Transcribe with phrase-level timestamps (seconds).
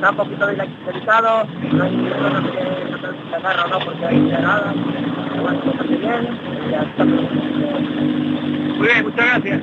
[0.00, 4.72] Está un poquito delicado, no hay ninguna que se agarra no porque hay nada.
[4.72, 7.04] Bueno, bastante bien, ya está.
[7.04, 9.60] Muy bien, muchas gracias.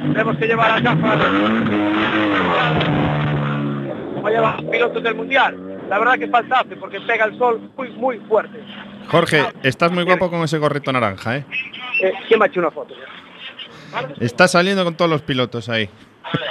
[0.00, 1.18] Tenemos que llevar a gafas
[4.14, 5.78] como llevan los pilotos del mundial.
[5.90, 8.58] La verdad que es fantástico porque pega el sol muy, muy fuerte.
[9.08, 11.44] Jorge, estás muy guapo con ese gorrito naranja, ¿eh?
[12.00, 12.94] Eh, ¿Quién me ha hecho una foto?
[14.18, 15.90] Estás saliendo con todos los pilotos ahí.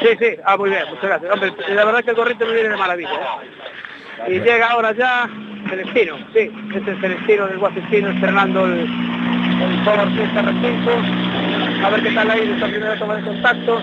[0.02, 1.34] Sí, sí, ah, muy bien, muchas gracias.
[1.34, 3.10] Hombre, la verdad que el gorrito me viene de maravilla.
[3.10, 4.36] ¿eh?
[4.36, 5.30] Y llega ahora ya
[5.70, 11.84] Celestino, sí, este es Celestino del Guasestino estrenando el, el Ford Fiesta R5.
[11.86, 13.82] A ver qué tal ahí esta primera toma de contacto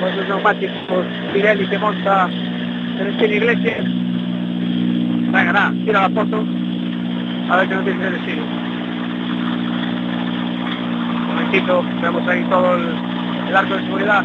[0.00, 2.28] con los neumáticos Pirelli que monta
[2.98, 3.84] Celestino Iglesias.
[3.84, 6.44] Venga, nada, tira la foto.
[7.50, 8.42] A ver qué nos dice Celestino.
[11.12, 12.94] Un momentito, vemos ahí todo el,
[13.48, 14.24] el arco de seguridad.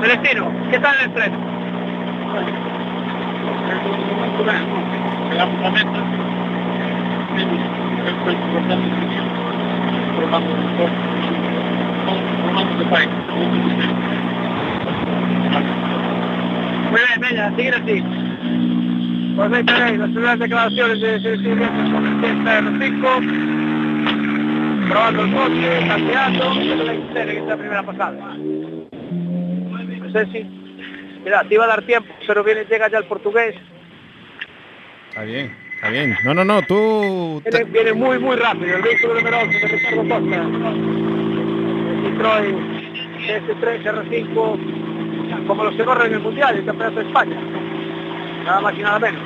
[0.00, 1.50] Celestino, ¿qué tal el estreno?
[5.30, 6.00] llegamos a meta,
[8.06, 9.22] estoy cortando el sitio,
[10.16, 10.92] formando un poco,
[12.42, 13.10] formando de país.
[16.90, 17.96] Muy bien, venga, seguir así.
[19.36, 23.02] Pues ahí tenéis las primeras declaraciones de Celestino con el Fiesta R5,
[24.88, 28.36] probando el coche, hay que hacer en esta primera pasada.
[30.32, 30.42] Si...
[31.24, 33.54] Mira, te iba a dar tiempo, pero viene, llega ya el portugués,
[35.10, 36.16] Está bien, está bien.
[36.24, 37.42] No, no, no, tú...
[37.50, 38.76] Viene, viene muy, muy rápido.
[38.76, 40.36] El vehículo número 11 de Ricardo Costa.
[41.90, 42.54] El Citroën
[43.26, 47.36] DS3 R5, como los que corren en el Mundial, el Campeonato de España.
[48.44, 49.22] Nada más y nada menos.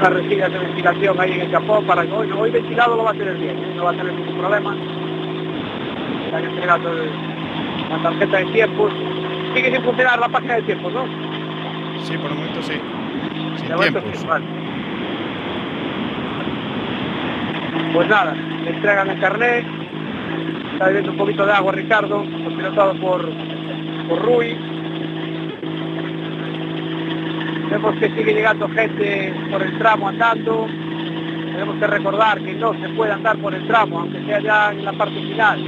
[0.00, 3.10] Con resinas de ventilación ahí en el capó para que hoy, hoy ventilado lo va
[3.10, 4.74] a tener bien, no va a tener ningún problema.
[6.30, 7.27] Le han entregado el-
[7.88, 8.92] la tarjeta de tiempos.
[9.54, 11.04] Sigue sin funcionar la página de tiempos, ¿no?
[12.04, 12.80] Sí, por el momento sí.
[13.56, 14.20] Sin momento tiempos.
[14.20, 14.44] sí, vale.
[17.92, 19.64] Pues nada, le entregan el carnet,
[20.72, 23.28] está bebiendo un poquito de agua Ricardo, pilotado por,
[24.08, 24.56] por Rui.
[27.70, 30.66] Vemos que sigue llegando gente por el tramo andando.
[31.52, 34.84] Tenemos que recordar que no se puede andar por el tramo, aunque sea ya en
[34.84, 35.58] la parte final,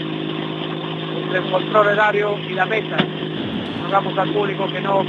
[1.34, 2.96] el control horario y la meta.
[3.84, 5.04] Rogamos al público que no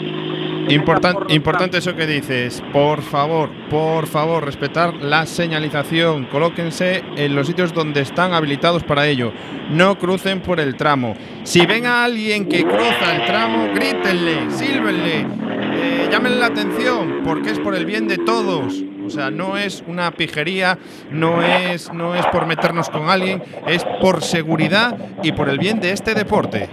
[0.70, 2.64] Importan- importante eso que dices.
[2.72, 6.26] Por favor, por favor, respetar la señalización.
[6.26, 9.34] Colóquense en los sitios donde están habilitados para ello.
[9.72, 11.16] No crucen por el tramo.
[11.44, 15.26] Si ven a alguien que cruza el tramo, grítenle, sílvenle,
[15.74, 18.84] eh, llámenle la atención, porque es por el bien de todos.
[19.12, 20.78] O sea, no es una pijería,
[21.12, 25.82] no es, no es por meternos con alguien, es por seguridad y por el bien
[25.82, 26.70] de este deporte.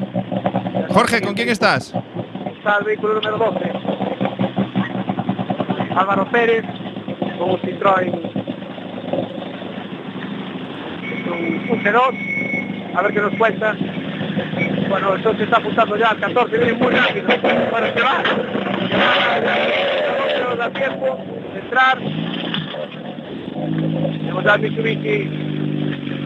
[0.91, 1.93] Jorge, ¿con quién estás?
[2.59, 3.72] está el vehículo número 12.
[5.97, 6.65] Álvaro Pérez
[7.38, 8.15] con un Citroën
[11.26, 13.75] un, un C2 a ver qué nos cuenta
[14.88, 17.26] bueno el se está apuntando ya al 14 viene muy rápido
[17.70, 18.22] bueno se va
[18.88, 19.41] se va,
[20.41, 21.19] no nos da tiempo
[21.53, 22.18] de entrar tenemos ya
[24.47, 25.31] al Mitsubishi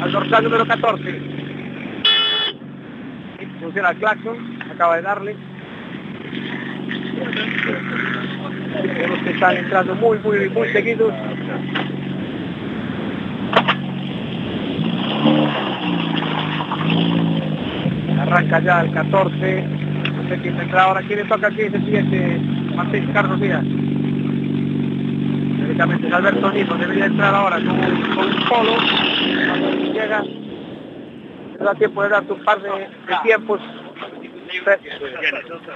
[0.00, 1.20] al dorsal número 14
[3.60, 5.36] funciona el claxon acaba de darle
[8.72, 11.12] Vemos que están entrando muy, muy, muy seguidos.
[18.18, 19.66] Arranca ya el 14.
[20.16, 21.02] No sé quién entra ahora.
[21.02, 21.62] ¿Quién le toca aquí?
[21.62, 22.40] Es el siguiente.
[22.74, 23.64] Martín Carlos Díaz.
[25.82, 26.74] Directamente es Alberto Nimo.
[26.74, 28.76] Debería entrar ahora con un, con un polo.
[29.48, 30.22] Cuando llega,
[31.58, 33.60] da tiempo de darte un par de, de tiempos.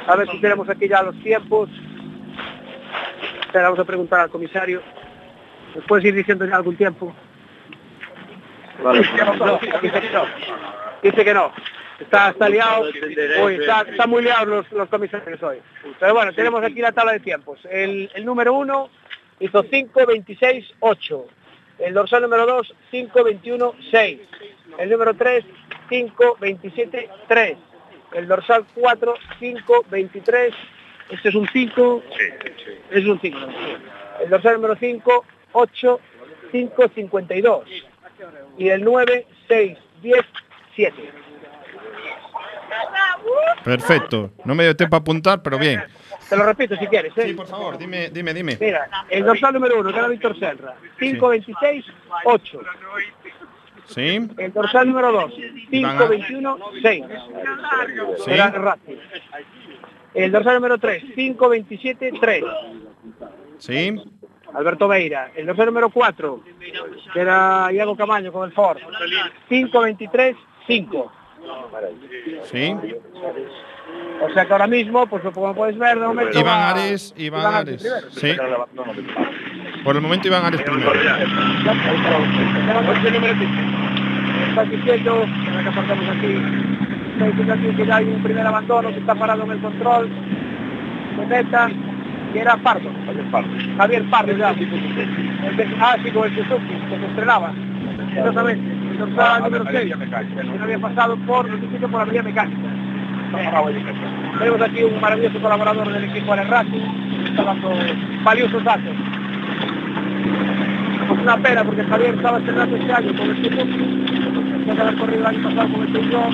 [0.07, 1.69] A ver si tenemos aquí ya los tiempos.
[3.41, 4.81] Espera, vamos a preguntar al comisario.
[5.75, 7.13] ¿Nos puedes ir diciendo ya algún tiempo?
[8.83, 9.59] No, dice que no.
[11.03, 11.53] Dice que no.
[11.99, 12.85] Está, está liado.
[13.43, 15.59] Uy, está, está muy liado los, los comisarios hoy.
[15.99, 17.59] Pero bueno, tenemos aquí la tabla de tiempos.
[17.71, 18.91] El, el número uno
[19.41, 21.25] hizo 5.26.8.
[21.79, 24.21] El dorsal número 2, 5.21.6.
[24.79, 25.45] El número 3,
[25.91, 27.57] 5.27.3.
[28.15, 30.55] El dorsal 4, 5.23.
[31.11, 32.03] Este es un 5.
[32.91, 33.39] Es un 5.
[34.23, 36.01] El dorsal número 5, 8,
[36.53, 37.63] 5.52.
[38.59, 40.21] Y el 9, 6, 10,
[40.75, 41.11] 7.
[43.65, 44.31] Perfecto.
[44.45, 45.83] No me dio tiempo a apuntar, pero bien.
[46.29, 47.17] Te lo repito si quieres.
[47.17, 47.29] ¿eh?
[47.29, 48.57] Sí, por favor, dime, dime, dime.
[48.61, 51.85] Mira, el dorsal número 1, que era Víctor Serra, 5.26,
[52.25, 52.61] 8.
[53.87, 54.29] ¿Sí?
[54.37, 55.33] El dorsal número 2,
[55.71, 57.05] 5.21, 6.
[58.25, 58.31] Sí.
[58.31, 58.77] Era.
[60.15, 62.45] El dorsal número 3, 527-3.
[63.59, 63.95] Sí.
[64.55, 65.31] Alberto Beira.
[65.37, 66.43] El dorsal número 4,
[67.13, 68.79] que era Iago Camaño con el Ford.
[69.49, 71.11] 523-5.
[72.45, 72.77] Sí.
[74.23, 77.41] O sea que ahora mismo, pues como puedes ver, de momento Iván va- Ares, Iván
[77.43, 77.83] Iván Ares.
[77.83, 78.11] primero.
[78.11, 78.37] Sí.
[79.85, 80.93] Por el momento Iván Ares primero.
[84.49, 86.43] Estás diciendo, ahora que apartamos aquí,
[87.13, 90.09] está diciendo aquí que ya hay un primer abandono que está parado en el control
[91.29, 91.69] meta,
[92.33, 92.91] que era Pardo.
[93.77, 94.51] Javier Pardo, ya.
[94.51, 97.53] El de- ah, sí, con el Suzuki, que se estrenaba.
[98.17, 98.73] Exactamente.
[98.93, 99.95] El dorsal número 6,
[100.37, 102.69] que no había pasado por, no por la vía mecánica.
[104.39, 106.71] Tenemos aquí un maravilloso colaborador del equipo de Racing,
[107.25, 107.71] que está dando
[108.25, 108.93] valiosos datos.
[111.05, 114.05] Es una pena porque Javier estaba estrenando este año con el Suzuki,
[114.57, 116.33] después de haber corrido el año pasado con el Peugeot,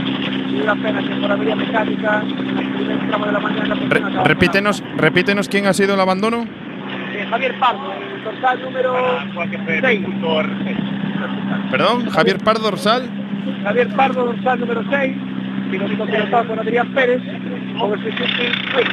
[0.50, 4.82] y una pena que por mecánica, en el tramo de la mañana, pues, Re- repítenos,
[4.96, 6.44] repítenos quién ha sido el abandono.
[7.14, 8.94] Eh, Javier Pardo, el dorsal número
[9.80, 10.00] 6.
[11.70, 13.08] Perdón, Javier Pardo Dorsal.
[13.62, 15.16] Javier Pardo, dorsal número 6,
[15.72, 17.22] piloto pilotado por Adrián Pérez,
[17.80, 18.90] con el Suzuki Quick,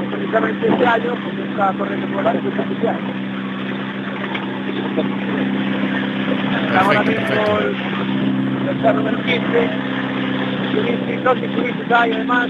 [0.00, 2.96] que precisamente este año pues, está corriendo por el circuito oficial.
[6.76, 7.58] Ahora mismo
[8.88, 9.70] el número 15,
[10.74, 12.48] Yuristi, dos Mitsubishi hay además,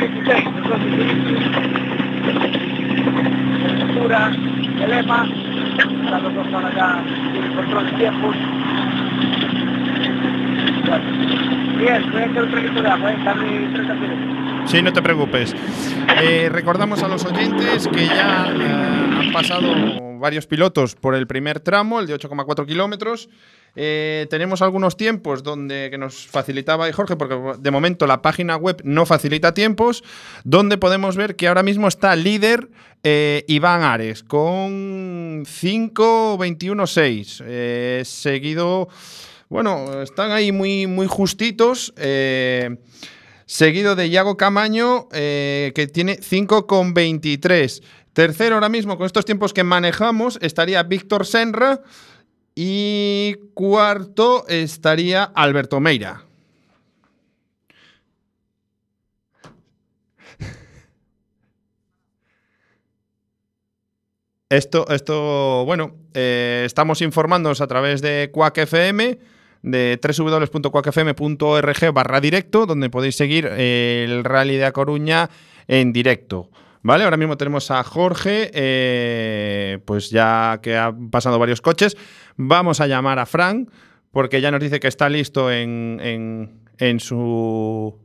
[0.00, 1.36] 16, los dos Mitsubishi,
[3.82, 4.30] Altura,
[4.82, 5.26] el lema,
[6.22, 7.04] los dos ya
[7.36, 8.36] en control de tiempos.
[10.98, 13.12] Bien, voy a echar un traguito de agua.
[13.24, 14.70] Dame 30 segundos.
[14.70, 15.54] Sí, no te preocupes.
[16.22, 19.74] Eh, recordamos a los oyentes que ya eh, han pasado
[20.18, 23.28] varios pilotos por el primer tramo, el de 8,4 kilómetros.
[23.74, 28.56] Eh, tenemos algunos tiempos donde que nos facilitaba ahí Jorge, porque de momento la página
[28.56, 30.04] web no facilita tiempos,
[30.44, 32.68] donde podemos ver que ahora mismo está líder
[33.48, 38.88] Iván Ares con 5.21.6, eh, seguido,
[39.52, 41.92] bueno, están ahí muy, muy justitos.
[41.98, 42.78] eh,
[43.44, 47.82] seguido de Iago Camaño, eh, que tiene 5,23.
[48.14, 51.82] Tercero ahora mismo, con estos tiempos que manejamos, estaría Víctor Senra.
[52.54, 56.24] Y cuarto estaría Alberto Meira.
[64.52, 69.18] Esto, esto bueno, eh, estamos informándonos a través de Quack FM,
[69.62, 75.30] de www.quackfm.org barra directo, donde podéis seguir eh, el Rally de A Coruña
[75.68, 76.50] en directo.
[76.82, 77.04] ¿Vale?
[77.04, 81.96] Ahora mismo tenemos a Jorge, eh, pues ya que han pasado varios coches.
[82.36, 83.70] Vamos a llamar a Fran,
[84.10, 87.96] porque ya nos dice que está listo en, en, en su.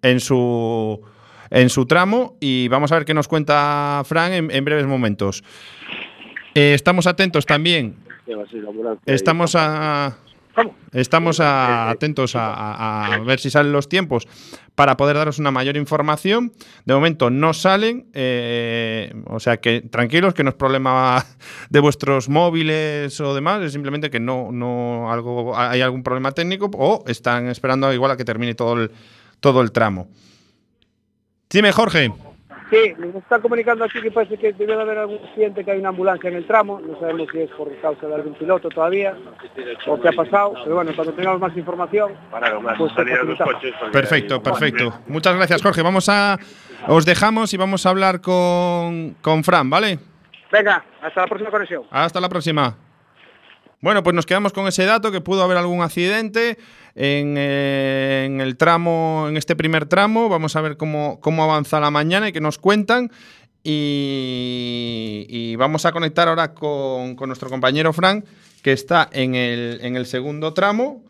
[0.00, 1.02] en su.
[1.50, 2.38] en su tramo.
[2.40, 5.44] Y vamos a ver qué nos cuenta Fran en, en breves momentos.
[6.54, 7.96] Eh, estamos atentos también.
[9.04, 10.16] Estamos a.
[10.54, 10.74] ¿Cómo?
[10.92, 14.28] Estamos a- atentos a, a- a ver si salen los tiempos
[14.74, 16.52] para poder daros una mayor información.
[16.84, 21.24] De momento no salen, eh, o sea que tranquilos, que no es problema
[21.70, 26.70] de vuestros móviles o demás, es simplemente que no, no algo, hay algún problema técnico
[26.74, 28.90] o están esperando igual a que termine todo el,
[29.40, 30.08] todo el tramo.
[31.50, 32.12] Dime, Jorge.
[32.72, 35.78] Sí, nos está comunicando aquí que parece que debe de haber algún accidente, que hay
[35.78, 36.80] una ambulancia en el tramo.
[36.80, 39.14] No sabemos si es por causa de algún piloto todavía
[39.86, 40.54] o qué ha pasado.
[40.64, 42.12] Pero bueno, cuando tengamos más información,
[42.78, 42.92] pues.
[43.92, 44.94] Perfecto, perfecto.
[45.06, 45.82] Muchas gracias, Jorge.
[45.82, 46.38] Vamos a.
[46.88, 49.98] Os dejamos y vamos a hablar con, con Fran, ¿vale?
[50.50, 51.82] Venga, hasta la próxima conexión.
[51.90, 52.74] Hasta la próxima.
[53.82, 56.56] Bueno, pues nos quedamos con ese dato que pudo haber algún accidente
[56.94, 60.28] en, eh, en el tramo, en este primer tramo.
[60.28, 63.10] Vamos a ver cómo, cómo avanza la mañana y qué nos cuentan.
[63.64, 68.24] Y, vamos a conectar ahora con, nuestro compañero Frank,
[68.62, 71.02] que está en el, en el segundo tramo.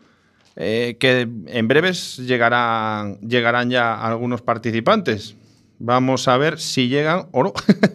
[0.56, 5.34] eh, que en breves llegarán, llegarán ya algunos participantes.
[5.78, 7.52] Vamos a ver si llegan o no.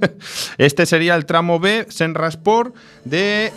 [0.60, 3.52] este sería el tramo B, Senrasport, de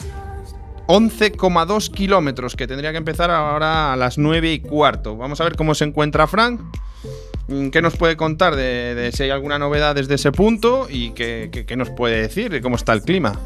[0.91, 5.17] 11,2 kilómetros, que tendría que empezar ahora a las 9 y cuarto.
[5.17, 6.61] Vamos a ver cómo se encuentra Frank.
[7.47, 10.89] mm, ¿Qué nos puede contar de, si hay alguna novedad desde ese punto?
[10.91, 13.39] Y qué, nos puede decir de cómo está el clima.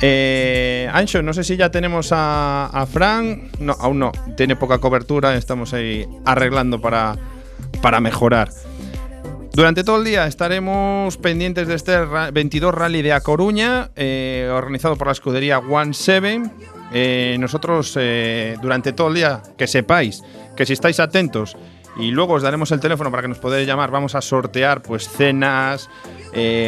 [0.00, 3.50] Eh, Ancho, no sé si ya tenemos a, a Fran.
[3.58, 4.12] No, aún no.
[4.36, 5.34] Tiene poca cobertura.
[5.34, 7.16] Estamos ahí arreglando para,
[7.82, 8.50] para mejorar.
[9.52, 14.48] Durante todo el día estaremos pendientes de este ra- 22 Rally de A Coruña, eh,
[14.52, 16.50] organizado por la escudería One Seven.
[16.92, 20.22] Eh, nosotros, eh, durante todo el día, que sepáis
[20.56, 21.56] que si estáis atentos
[21.96, 23.90] y luego os daremos el teléfono para que nos podáis llamar.
[23.90, 25.88] Vamos a sortear pues cenas,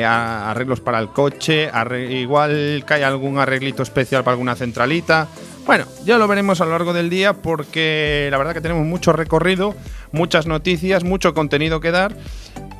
[0.04, 1.70] arreglos para el coche,
[2.10, 5.28] igual que hay algún arreglito especial para alguna centralita.
[5.64, 9.12] Bueno, ya lo veremos a lo largo del día porque la verdad que tenemos mucho
[9.12, 9.76] recorrido,
[10.11, 12.16] muchas noticias, mucho contenido que dar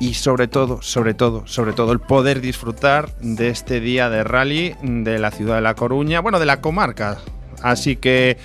[0.01, 4.75] y sobre todo, sobre todo, sobre todo el poder disfrutar de este día de rally
[4.81, 7.19] de la ciudad de La Coruña, bueno, de la comarca.
[7.61, 8.37] Así que,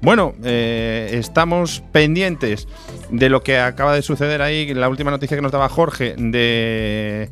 [0.00, 2.66] bueno, eh, estamos pendientes
[3.10, 7.30] de lo que acaba de suceder ahí, la última noticia que nos daba Jorge de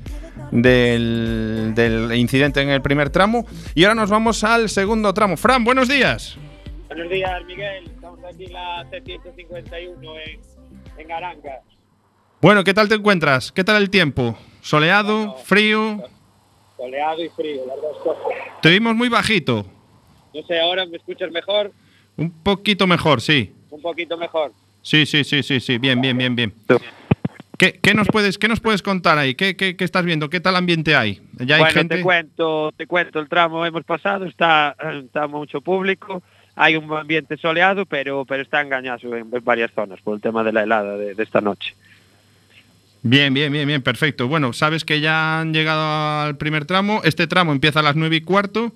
[0.52, 3.46] del, del incidente en el primer tramo.
[3.74, 5.36] Y ahora nos vamos al segundo tramo.
[5.36, 6.38] Fran, buenos días.
[6.94, 7.84] Buenos días, Miguel.
[7.86, 10.40] Estamos aquí en la C151 en,
[10.98, 11.62] en Aranga.
[12.42, 13.50] Bueno, ¿qué tal te encuentras?
[13.50, 14.36] ¿Qué tal el tiempo?
[14.60, 15.38] ¿Soleado?
[15.38, 16.04] ¿Frío?
[16.76, 18.38] Soleado y frío, las dos cosas.
[18.60, 19.64] Te vimos muy bajito.
[20.34, 21.72] No sé, ahora me escuchas mejor,
[22.18, 23.54] Un poquito mejor, sí.
[23.70, 24.52] un poquito mejor.
[24.82, 25.78] Sí, sí, sí, sí, sí.
[25.78, 26.52] Bien, bien, bien, bien.
[27.56, 29.34] ¿Qué, qué nos, puedes, qué nos puedes contar ahí?
[29.34, 30.28] ¿Qué, qué, qué estás viendo?
[30.28, 31.22] ¿Qué tal ambiente hay?
[31.38, 31.96] ¿Ya hay bueno, gente?
[31.96, 36.22] te cuento, te cuento el tramo hemos pasado, está, está mucho público,
[36.54, 40.52] hay un ambiente soleado, pero pero está engañado en varias zonas por el tema de
[40.52, 41.74] la helada de, de esta noche.
[43.02, 44.28] Bien, bien, bien, bien, perfecto.
[44.28, 47.00] Bueno, sabes que ya han llegado al primer tramo.
[47.02, 48.72] Este tramo empieza a las nueve y cuarto.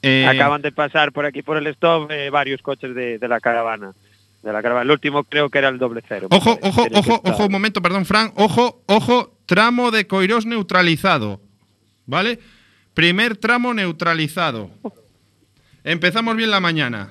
[0.00, 3.40] Eh, Acaban de pasar por aquí por el stop eh, varios coches de, de la
[3.40, 3.94] caravana.
[4.44, 4.84] De la caravana.
[4.84, 6.28] El último creo que era el doble cero.
[6.30, 8.30] Ojo, ojo, ojo, ojo, un momento, perdón, Fran.
[8.36, 11.40] Ojo, ojo, tramo de Coirós neutralizado.
[12.06, 12.38] ¿Vale?
[12.94, 14.70] Primer tramo neutralizado.
[15.84, 17.10] Empezamos bien la mañana.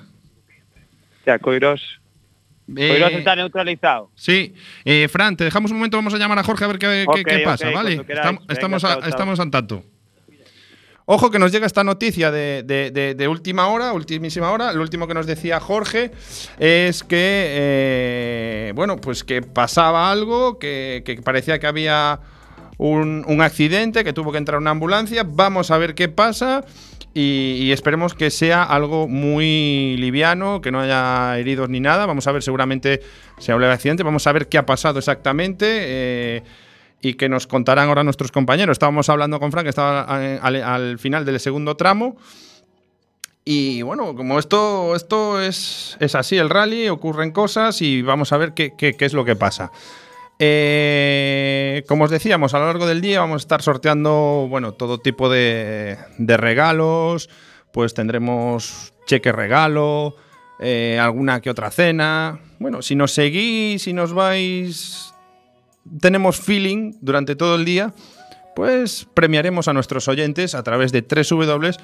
[1.24, 2.00] Sea, Coirós,
[2.76, 4.10] Eh, Coirós está neutralizado.
[4.14, 6.86] Sí, eh, Fran, te dejamos un momento, vamos a llamar a Jorge a ver qué,
[7.14, 7.92] qué- Ok, qué pasa, ok, ¿vale?
[7.94, 9.82] Estamos, Venga, estamos, a- estamos al tanto.
[11.10, 14.74] Ojo que nos llega esta noticia de, de- de- de última hora, ultimísima hora.
[14.74, 16.10] Lo último que nos decía Jorge
[16.58, 22.20] es que, eh, bueno, pues que pasaba algo, que, que parecía que había
[22.76, 25.24] un, un accidente, que tuvo que entrar una ambulancia.
[25.26, 26.66] Vamos a ver qué pasa
[27.20, 32.06] y, esperemos que sea algo muy liviano, que no haya heridos ni nada.
[32.06, 33.00] Vamos a ver, seguramente
[33.38, 34.02] se habla de accidente.
[34.02, 35.66] Vamos a ver qué ha pasado exactamente.
[35.68, 36.42] eh,
[37.00, 38.74] y que nos contarán ahora nuestros compañeros.
[38.74, 42.16] Estábamos hablando con Frank, estaba eh, al, al final del segundo tramo.
[43.44, 48.36] Y bueno, como esto, esto es, es así, el rally, ocurren cosas y vamos a
[48.36, 49.70] ver qué- qué es lo que pasa.
[50.38, 54.98] Eh, como os decíamos, a lo largo del día vamos a estar sorteando bueno, todo
[54.98, 57.28] tipo de, regalos.
[57.72, 60.16] Pues tendremos cheque regalo,
[60.60, 62.40] eh, alguna que otra cena.
[62.58, 65.12] Bueno, si nos seguís, si nos vais
[66.00, 67.94] tenemos feeling durante todo el día,
[68.54, 71.78] pues premiaremos a nuestros oyentes a través de www.quackfm.org.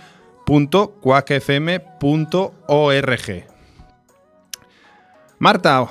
[5.38, 5.88] Marta,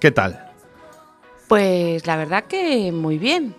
[0.00, 0.47] ¿qué tal?
[1.48, 3.54] Pues la verdad que muy bien.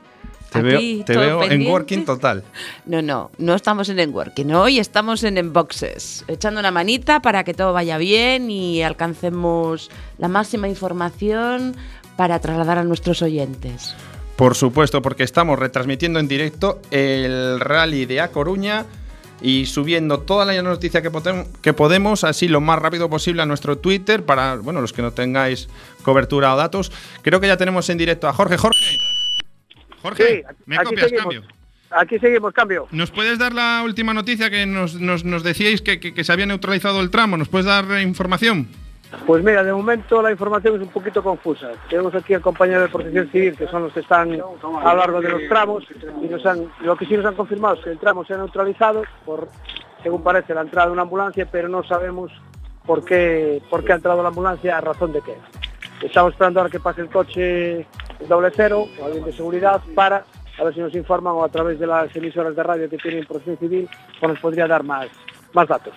[0.51, 2.43] Te Aquí veo, te todo veo en working total.
[2.85, 4.51] No, no, no estamos en Enworking.
[4.53, 10.27] Hoy estamos en Enboxes, echando una manita para que todo vaya bien y alcancemos la
[10.27, 11.75] máxima información
[12.15, 13.95] para trasladar a nuestros oyentes.
[14.35, 18.85] Por supuesto, porque estamos retransmitiendo en directo el rally de A Coruña
[19.41, 21.11] y subiendo toda la noticia que,
[21.61, 25.11] que podemos, así lo más rápido posible a nuestro Twitter para, bueno, los que no
[25.11, 25.69] tengáis
[26.03, 26.91] cobertura o datos.
[27.21, 28.57] Creo que ya tenemos en directo a Jorge.
[28.57, 28.79] Jorge.
[30.01, 31.09] Jorge, Sí, ¿me aquí copias?
[31.09, 31.23] seguimos.
[31.33, 31.43] Cambio.
[31.91, 32.87] Aquí seguimos, cambio.
[32.91, 36.31] ¿Nos puedes dar la última noticia que nos, nos- nos decíais que, que- que se
[36.31, 37.35] había neutralizado el tramo?
[37.37, 38.67] ¿Nos puedes dar información?
[39.25, 41.71] Pues mira, de momento la información es un poquito confusa.
[41.89, 45.21] Tenemos aquí al compañero de Protección Civil, que son los que están a lo largo
[45.21, 45.83] de los tramos,
[46.21, 48.37] y nos han, lo que sí nos han confirmado es que el tramo se ha
[48.37, 49.49] neutralizado por,
[50.03, 52.31] según parece, la entrada de una ambulancia, pero no sabemos
[52.85, 55.35] por qué, por qué ha entrado la ambulancia, a razón de qué.
[56.05, 57.87] Estamos esperando ahora que pase el coche
[58.27, 60.23] doble cero o alguien de seguridad para
[60.59, 63.25] a ver si nos informan o a través de las emisoras de radio que tienen
[63.25, 63.89] Protección Civil,
[64.19, 65.07] pues nos podría dar más,
[65.53, 65.93] más datos.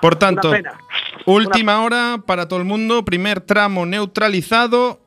[0.00, 0.52] Por tanto,
[1.24, 5.00] última hora para todo el mundo, primer tramo neutralizado.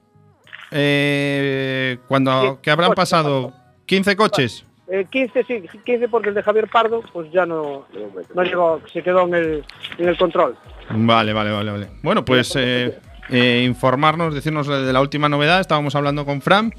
[0.72, 3.54] eh, cuando que habrán coches, pasado
[3.86, 4.66] 15 coches.
[4.92, 7.86] Eh, 15 sí, 15 porque el de Javier Pardo pues ya no,
[8.34, 9.66] no llegó, se quedó en el,
[9.98, 10.56] en el control.
[10.90, 11.88] Vale, vale, vale, vale.
[12.02, 12.98] Bueno, pues eh,
[13.30, 15.60] eh, informarnos, decirnos de la última novedad.
[15.60, 16.74] Estábamos hablando con Fran.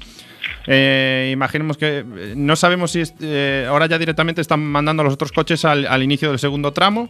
[0.67, 5.31] Eh, imaginemos que eh, no sabemos si eh, ahora ya directamente están mandando los otros
[5.31, 7.09] coches al, al inicio del segundo tramo.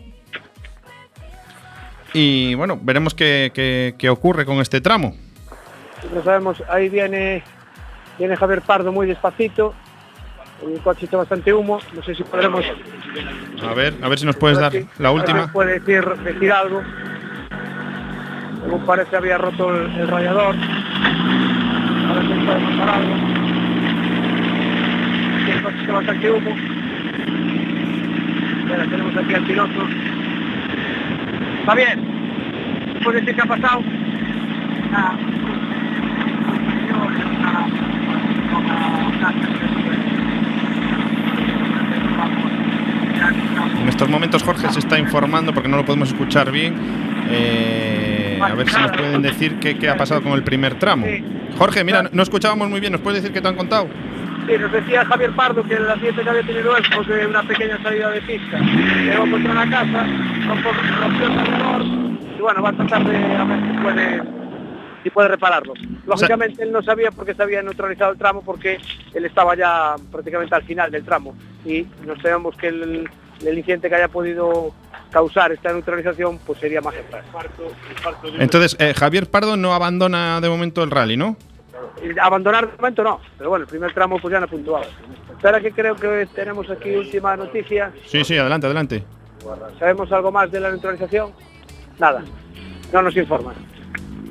[2.13, 5.15] Y bueno, veremos qué, qué- qué ocurre con este tramo.
[6.13, 7.43] No sabemos, ahí viene,
[8.17, 9.73] viene Javier Pardo muy despacito,
[10.65, 12.65] el coche está bastante humo, no sé si podremos...
[13.63, 15.51] A ver, a ver si nos puedes dar la si última.
[15.51, 16.81] puede decir, decir algo.
[18.63, 20.55] Según parece había roto el, el radiador.
[20.55, 23.15] A ver si podemos pasar algo.
[25.51, 26.55] El coche que bastante humo.
[28.89, 29.87] Tenemos aquí al piloto.
[31.71, 33.01] Está bien.
[33.01, 33.81] ¿Puede decir qué ha pasado?
[34.91, 35.17] Nada.
[43.81, 46.75] En estos momentos Jorge se está informando porque no lo podemos escuchar bien.
[47.29, 51.07] Eh, a ver si nos pueden decir qué, qué ha pasado con el primer tramo.
[51.57, 52.91] Jorge, mira, no escuchábamos muy bien.
[52.91, 53.87] ¿Nos puedes decir qué te han contado?
[54.47, 57.43] Sí, nos decía Javier Pardo que el accidente que había tenido él fue de una
[57.43, 58.59] pequeña salida de pista.
[58.59, 60.05] Llegó contra la casa,
[60.47, 64.21] con rompió el alrededor y bueno, va a tratar de a ver si puede,
[65.03, 65.73] si puede repararlo.
[66.05, 68.79] Lógicamente él no sabía porque se había neutralizado el tramo porque
[69.13, 73.09] él estaba ya prácticamente al final del tramo y nos tememos que el,
[73.45, 74.73] el incidente que haya podido
[75.11, 77.27] causar esta neutralización pues sería más grave.
[78.39, 81.35] Entonces, eh, Javier Pardo no abandona de momento el rally, ¿no?
[82.21, 84.85] Abandonar de momento no, pero bueno, el primer tramo pues ya no ha puntuado.
[85.31, 87.91] Espera que creo que tenemos aquí última noticia.
[88.05, 89.03] Sí, sí, adelante, adelante.
[89.79, 91.31] ¿Sabemos algo más de la neutralización?
[91.99, 92.23] Nada,
[92.91, 93.55] no nos informan.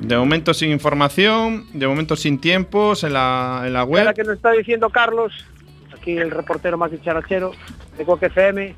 [0.01, 4.13] De momento sin información, de momento sin tiempos en la, en la Ahora web.
[4.15, 5.45] que nos está diciendo Carlos,
[5.93, 7.51] aquí el reportero más dicharachero
[7.97, 8.75] de Coque FM,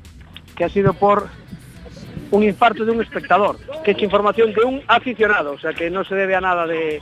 [0.54, 1.28] que ha sido por
[2.30, 6.04] un infarto de un espectador, que es información de un aficionado, o sea que no
[6.04, 7.00] se debe a nada de,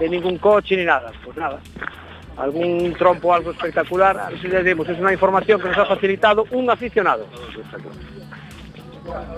[0.00, 1.60] de ningún coche ni nada, pues nada.
[2.36, 6.70] Algún trompo algo espectacular, así le decimos, es una información que nos ha facilitado un
[6.70, 7.26] aficionado.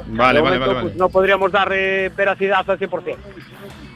[0.07, 0.81] Vale, vale, momento, vale, vale.
[0.83, 3.17] pues, no podríamos dar eh, veracidad al 100%.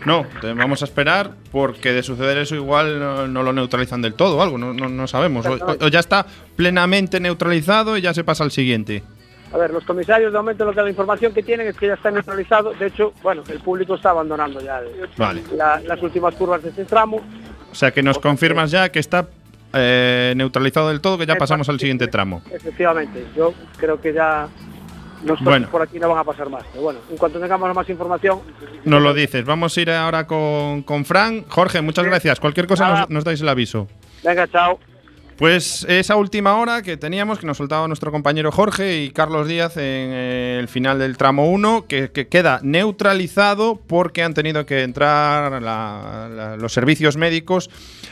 [0.04, 4.36] No, vamos a esperar porque de suceder eso igual no, no lo neutralizan del todo
[4.36, 5.46] o algo, no, no, no sabemos.
[5.46, 9.02] O ya está plenamente neutralizado y ya se pasa al siguiente.
[9.52, 11.94] A ver, los comisarios de momento lo que la información que tienen es que ya
[11.94, 12.72] está neutralizado.
[12.74, 15.42] De hecho, bueno, el público está abandonando ya el- Vale.
[15.56, 17.20] la- las últimas curvas de este tramo.
[17.70, 19.28] O sea que nos confirmas ya que está
[19.78, 22.42] eh, neutralizado del todo, que ya pasamos al siguiente tramo.
[22.50, 24.48] Efectivamente, yo creo que ya
[25.22, 25.68] los coches Bueno.
[25.70, 26.64] por aquí no van a pasar más.
[26.72, 28.40] Pero bueno, en cuanto tengamos más información,
[28.84, 29.44] Nos lo dices.
[29.44, 31.44] Vamos a ir ahora con, con Fran.
[31.48, 32.10] Jorge, muchas Sí.
[32.10, 32.40] gracias.
[32.40, 33.86] Cualquier cosa nos, nos dais el aviso.
[34.24, 34.78] venga, chao.
[35.36, 39.76] Pues esa última hora que teníamos, que nos soltaba nuestro compañero Jorge y Carlos Díaz
[39.76, 45.60] en el final del tramo 1, que, que queda neutralizado porque han tenido que entrar
[46.58, 47.68] los servicios médicos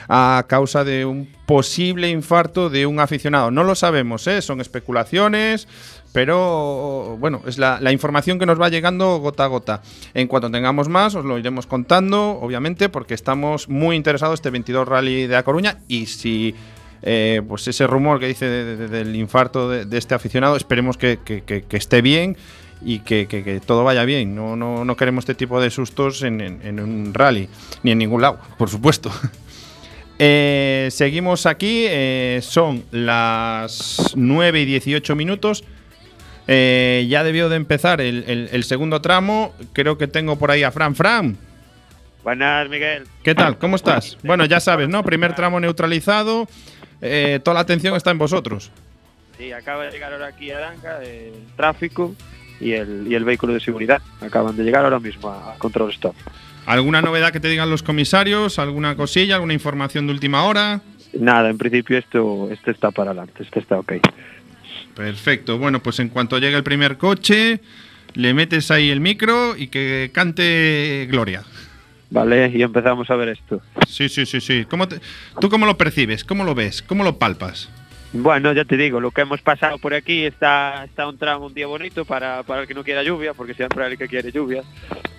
[0.06, 3.50] a causa de un posible infarto de un aficionado.
[3.50, 4.42] No lo sabemos, ¿eh?
[4.42, 5.66] son especulaciones,
[6.12, 9.82] pero bueno, es la, la información que nos va llegando gota a gota.
[10.12, 14.86] En cuanto tengamos más, os lo iremos contando, obviamente, porque estamos muy interesados este 22
[14.86, 16.54] Rally de A Coruña y si
[17.04, 20.96] eh, pues ese rumor que dice de- de- del infarto de, de este aficionado, esperemos
[20.96, 22.36] que, que- que- que esté bien
[22.84, 24.34] y que, que- que todo vaya bien.
[24.34, 27.48] No, no, no queremos este tipo de sustos en, en- en un rally,
[27.82, 29.10] ni en ningún lado, por supuesto.
[30.18, 35.64] Eh, seguimos aquí, eh, son las 9 y 18 minutos.
[36.46, 39.52] Eh, ya debió de empezar el, el- el segundo tramo.
[39.72, 40.94] Creo que tengo por ahí a Fran.
[40.94, 41.36] Fran,
[42.22, 43.04] Buenas, Miguel.
[43.22, 43.58] ¿qué tal?
[43.58, 44.16] ¿Cómo estás?
[44.22, 45.02] Bueno, ya sabes, ¿no?
[45.02, 46.46] Primer tramo neutralizado.
[47.00, 48.70] Eh, toda la atención está en vosotros.
[49.38, 52.14] Sí, acaba de llegar ahora aquí a Aranca el tráfico
[52.60, 54.00] y el, y el vehículo de seguridad.
[54.20, 56.14] Acaban de llegar ahora mismo a, Control Stop.
[56.66, 58.58] ¿Alguna novedad que te digan los comisarios?
[58.58, 59.34] ¿Alguna cosilla?
[59.34, 60.80] ¿Alguna información de última hora?
[61.12, 63.94] Nada, en principio esto, este está para adelante, este está ok.
[64.94, 65.58] Perfecto.
[65.58, 67.60] Bueno, pues en cuanto llegue el primer coche,
[68.14, 71.42] le metes ahí el micro y que cante Gloria.
[72.14, 73.60] Vale, y empezamos a ver esto.
[73.88, 74.64] Sí, sí, sí, sí.
[74.70, 75.00] ¿Cómo te-
[75.40, 76.22] ¿Tú cómo lo percibes?
[76.22, 76.80] ¿Cómo lo ves?
[76.80, 77.68] ¿Cómo lo palpas?
[78.12, 81.54] Bueno, ya te digo, lo que hemos pasado por aquí está, está un tramo, un
[81.54, 84.30] día bonito para, para el que no quiera lluvia, porque siempre hay el que quiere
[84.30, 84.62] lluvia,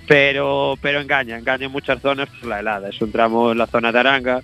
[0.07, 2.87] pero, pero engaña, engaña en muchas zonas por la helada.
[2.87, 4.39] Es un tramo en la zona de Aranga,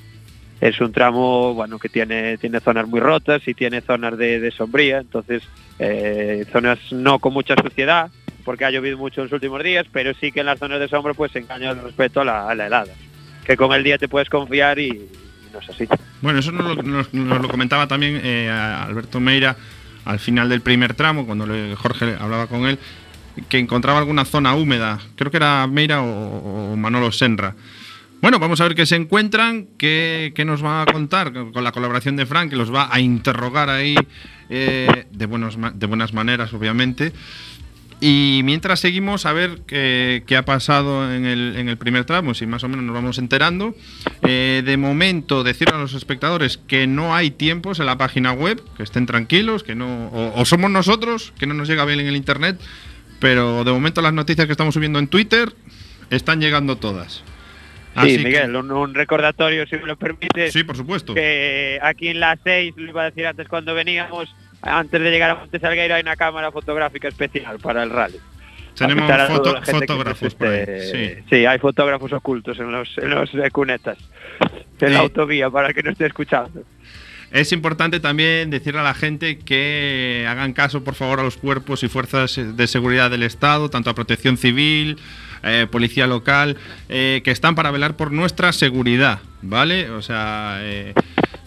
[0.60, 4.52] es un tramo bueno que tiene, tiene zonas muy rotas y tiene zonas de, de
[4.52, 5.44] sombría, entonces
[5.80, 8.12] eh, zonas no con mucha suciedad,
[8.42, 10.88] porque ha llovido mucho en los últimos días, pero sí que en las zonas de
[10.88, 12.94] sombra pues engaña respecto a la, helada,
[13.46, 15.10] que con el día te puedes confiar y, y
[15.54, 15.88] no así.
[16.22, 19.56] Bueno, eso nos lo, comentaba también eh, Alberto Meira
[20.06, 22.80] al final del primer tramo, cuando le- Jorge hablaba con él,
[23.50, 25.00] que encontraba alguna zona húmeda.
[25.16, 27.56] Creo que era Meira o, Manolo Senra.
[28.22, 31.72] Bueno, vamos a ver qué se encuentran, qué, qué nos va a contar con la
[31.72, 33.96] colaboración de Frank, que los va a interrogar ahí
[34.50, 37.14] eh, de, buenos de buenas maneras, obviamente.
[38.04, 42.34] Y mientras seguimos a ver qué, qué ha pasado en el, en el primer tramo,
[42.34, 43.76] si más o menos nos vamos enterando.
[44.28, 48.60] Eh, de momento, decir a los espectadores que no hay tiempos en la página web,
[48.76, 50.08] que estén tranquilos, que no.
[50.08, 52.60] O, o somos nosotros, que no nos llega bien en el internet,
[53.20, 55.54] pero de momento las noticias que estamos subiendo en Twitter
[56.10, 57.24] están llegando todas.
[57.94, 61.14] Así Sí, que- Miguel, un, un recordatorio, si me lo permite, Sí, por supuesto.
[61.14, 64.28] que aquí en la 6, lo iba a decir antes cuando veníamos,
[64.62, 68.18] antes de llegar a Monte Salgueiro hay una cámara fotográfica especial para el rally.
[68.76, 70.66] Tenemos foto- fotógrafos por ahí.
[70.92, 71.24] Sí.
[71.30, 73.98] Sí, hay fotógrafos ocultos en los, en los cunetas,
[74.80, 76.64] en la autovía, para el que no esté escuchando.
[77.32, 81.82] Es importante también decirle a la gente que hagan caso, por favor, a los cuerpos
[81.84, 84.98] y fuerzas de seguridad del Estado, tanto a Protección Civil,
[85.44, 86.58] eh, Policía Local,
[86.90, 89.90] eh, que están para velar por nuestra seguridad, ¿vale?
[89.92, 90.94] O sea, eh,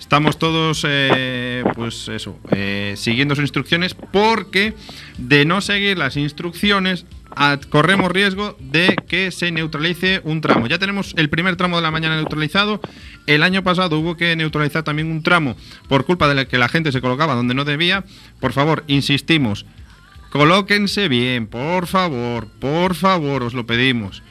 [0.04, 4.74] estamos todos, eh, pues eso, eh, siguiendo sus instrucciones, porque
[5.16, 7.06] de no seguir las instrucciones
[7.70, 10.66] corremos riesgo de que se neutralice un tramo.
[10.66, 12.80] Ya tenemos el primer tramo de la mañana neutralizado.
[13.26, 15.56] El año pasado hubo que neutralizar también un tramo
[15.88, 18.04] por culpa de que la gente se colocaba donde no debía.
[18.40, 19.64] Por favor, insistimos,
[20.30, 24.22] colóquense bien, por favor, por favor, os lo pedimos.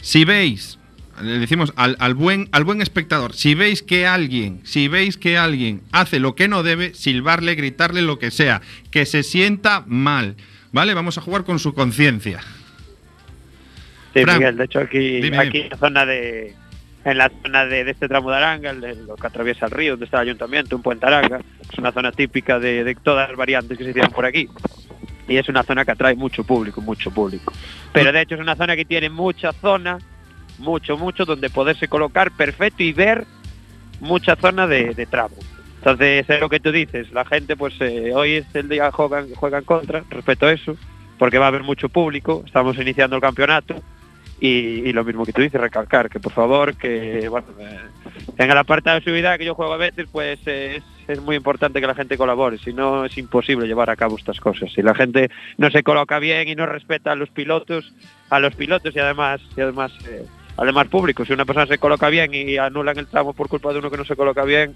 [0.00, 0.80] Si veis,
[1.20, 5.36] le decimos al, al buen, al buen espectador, si veis que alguien, si veis que
[5.36, 10.36] alguien hace lo que no debe, silbarle, gritarle lo que sea, que se sienta mal,
[10.72, 10.94] ¿vale?
[10.94, 12.40] Vamos a jugar con su conciencia.
[14.14, 15.64] Sí, Miguel, de hecho aquí, dime, aquí dime.
[15.64, 16.54] en la zona de
[17.04, 19.72] en la zona de, de este tramo de Aranga, el de lo que atraviesa el
[19.72, 23.28] río, donde está el ayuntamiento, un puente Aranga, es una zona típica de, de todas
[23.28, 24.48] las variantes que se hicieron por aquí.
[25.28, 27.52] Y es una zona que atrae mucho público, mucho público.
[27.92, 29.98] Pero de hecho es una zona que tiene mucha zona,
[30.58, 33.26] mucho, mucho, donde poderse colocar perfecto y ver
[34.00, 35.36] mucha zona de, de tramo.
[35.82, 39.34] Entonces es lo que tú dices, la gente pues eh, hoy es el día juegan,
[39.34, 40.76] juegan contra respecto a eso,
[41.18, 43.74] porque va a haber mucho público, estamos iniciando el campeonato
[44.38, 47.80] y, lo mismo que tú dices, recalcar que por favor que bueno, eh,
[48.38, 51.34] en el apartado de seguridad que yo juego a veces pues eh, es, es muy
[51.34, 54.72] importante que la gente colabore, si no es imposible llevar a cabo estas cosas.
[54.72, 57.92] Si la gente no se coloca bien y no respeta a los pilotos,
[58.30, 60.24] a los pilotos y además y además eh,
[60.56, 63.78] además público, si una persona se coloca bien y anulan el tramo por culpa de
[63.78, 64.74] uno que no se coloca bien,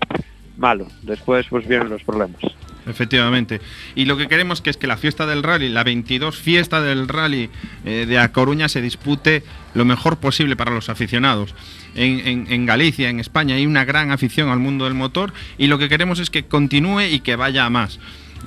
[0.56, 0.86] malo.
[1.02, 2.40] Después pues vienen los problemas.
[2.88, 3.60] Efectivamente.
[3.96, 7.08] Y lo que queremos que es que la fiesta del rally, la 22 fiesta del
[7.08, 7.50] rally
[7.84, 9.42] eh, de A Coruña se dispute
[9.74, 11.54] lo mejor posible para los aficionados.
[11.96, 15.66] En, en- en Galicia, en España, hay una gran afición al mundo del motor y
[15.66, 17.98] lo que queremos es que continúe y que vaya a más.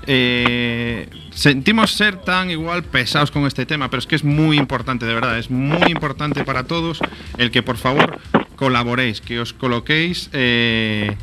[0.08, 5.06] Eh, sentimos ser tan igual pesados con este tema, pero es que es muy importante,
[5.06, 7.00] de verdad, es muy importante para todos
[7.38, 8.20] el que por favor
[8.56, 11.16] colaboréis, que os coloquéis eh,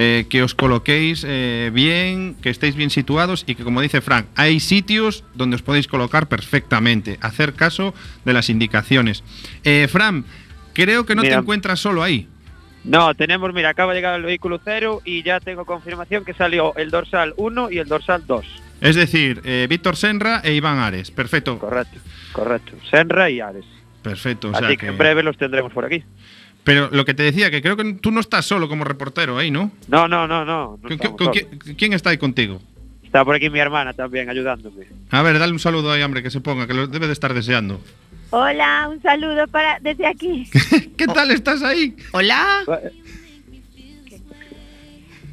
[0.00, 4.26] eh, que os coloquéis eh, bien, que estéis bien situados y que, como dice Frank,
[4.36, 7.18] hay sitios donde os podéis colocar perfectamente.
[7.20, 9.24] Hacer caso de las indicaciones.
[9.64, 10.24] Eh, Fran,
[10.72, 11.34] creo que no Mira.
[11.34, 12.28] te encuentras solo ahí.
[12.84, 16.74] No, tenemos, mira, acaba de llegar el vehículo cero y ya tengo confirmación que salió
[16.76, 18.46] el dorsal 1 y el dorsal 2.
[18.80, 21.10] Es decir, eh, Víctor Senra e Iván Ares.
[21.10, 21.58] Perfecto.
[21.58, 21.98] Correcto,
[22.32, 22.72] correcto.
[22.90, 23.64] Senra y Ares.
[24.02, 24.50] Perfecto.
[24.50, 26.02] o sea Así que, en breve los tendremos por aquí.
[26.64, 29.50] Pero lo que te decía, que creo que tú no estás solo como reportero ahí,
[29.50, 29.72] ¿no?
[29.88, 30.76] No, no, no, no.
[30.76, 31.46] no ¿Con- estamos con- solos.
[31.64, 32.60] quién, quién está ahí contigo?
[33.02, 34.86] Está por aquí mi hermana también ayudándome.
[35.10, 37.32] A ver, dale un saludo ahí, hombre, que se ponga, que lo debe de estar
[37.32, 37.80] deseando.
[38.30, 40.48] Hola, un saludo para desde aquí.
[40.96, 41.96] ¿Qué tal estás ahí?
[42.12, 42.62] Hola.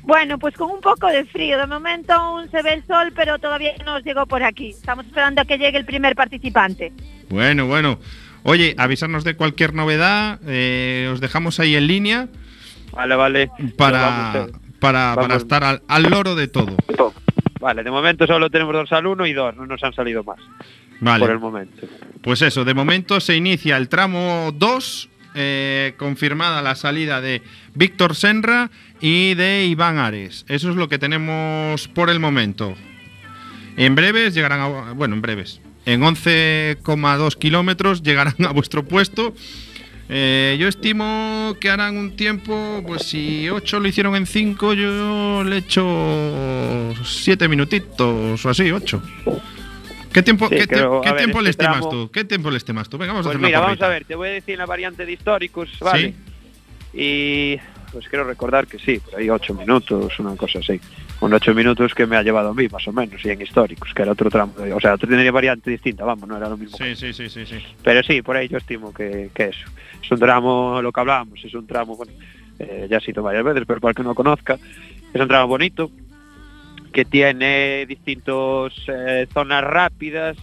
[0.04, 1.58] Bueno, pues con un poco de frío.
[1.58, 4.70] De momento aún se ve el sol, pero todavía no nos llegó por aquí.
[4.70, 6.94] Estamos esperando a que llegue el primer participante.
[7.30, 8.00] Bueno, bueno.
[8.44, 10.40] Oye, avisarnos de cualquier novedad.
[10.48, 12.28] eh, os dejamos ahí en línea
[12.92, 13.50] Vale, vale.
[13.78, 16.78] para, eh, para, para estar al, al loro de todo.
[17.60, 20.38] Vale, de momento solo tenemos dorsal 1 y 2, no nos han salido más
[21.20, 21.88] por el momento.
[22.22, 25.10] Pues eso, de momento se inicia el tramo 2.
[25.38, 27.42] eh, confirmada la salida de
[27.74, 30.46] Víctor Senra y de Iván Ares.
[30.48, 32.74] Eso es lo que tenemos por el momento.
[33.76, 34.94] En breves llegarán a.
[34.94, 35.60] Bueno, en breves.
[35.86, 39.36] En 11,2 kilómetros llegarán a vuestro puesto.
[40.08, 45.44] Eh, yo estimo que harán un tiempo, pues si 8 lo hicieron en 5, yo
[45.44, 49.02] le echo 7 minutitos o así, 8.
[50.16, 52.10] ¿Qué tiempo, Sí, qué, te- creo, qué a ver, tiempo este le estimas tramo- tú?
[52.12, 52.98] ¿Qué tiempo le estimas tú?
[52.98, 54.66] Venga, vamos a Pues hacer mira, una vamos a ver, te voy a decir la
[54.66, 56.14] variante de históricos, ¿vale?
[56.94, 57.58] Y
[57.92, 60.80] pues quiero recordar que sí, por ahí 8 minutos, una cosa así.
[61.20, 63.94] Con 8 minutos que me ha llevado a mí, más o menos, y en históricos,
[63.94, 64.54] que era otro tramo.
[64.74, 66.78] O sea, otro tenía variante distinta, vamos, no era lo mismo.
[66.78, 67.58] Sí, sí, sí, sí, sí.
[67.84, 69.68] Pero sí, por ahí yo estimo que, que eso.
[70.02, 72.12] Es un tramo, lo que hablábamos, es un tramo, bueno,
[72.60, 74.58] eh, ya he sido varias veces, pero para el que no lo conozca,
[75.14, 75.90] es un tramo bonito,
[76.96, 78.72] que tiene distintas
[79.34, 80.38] zonas rápidas,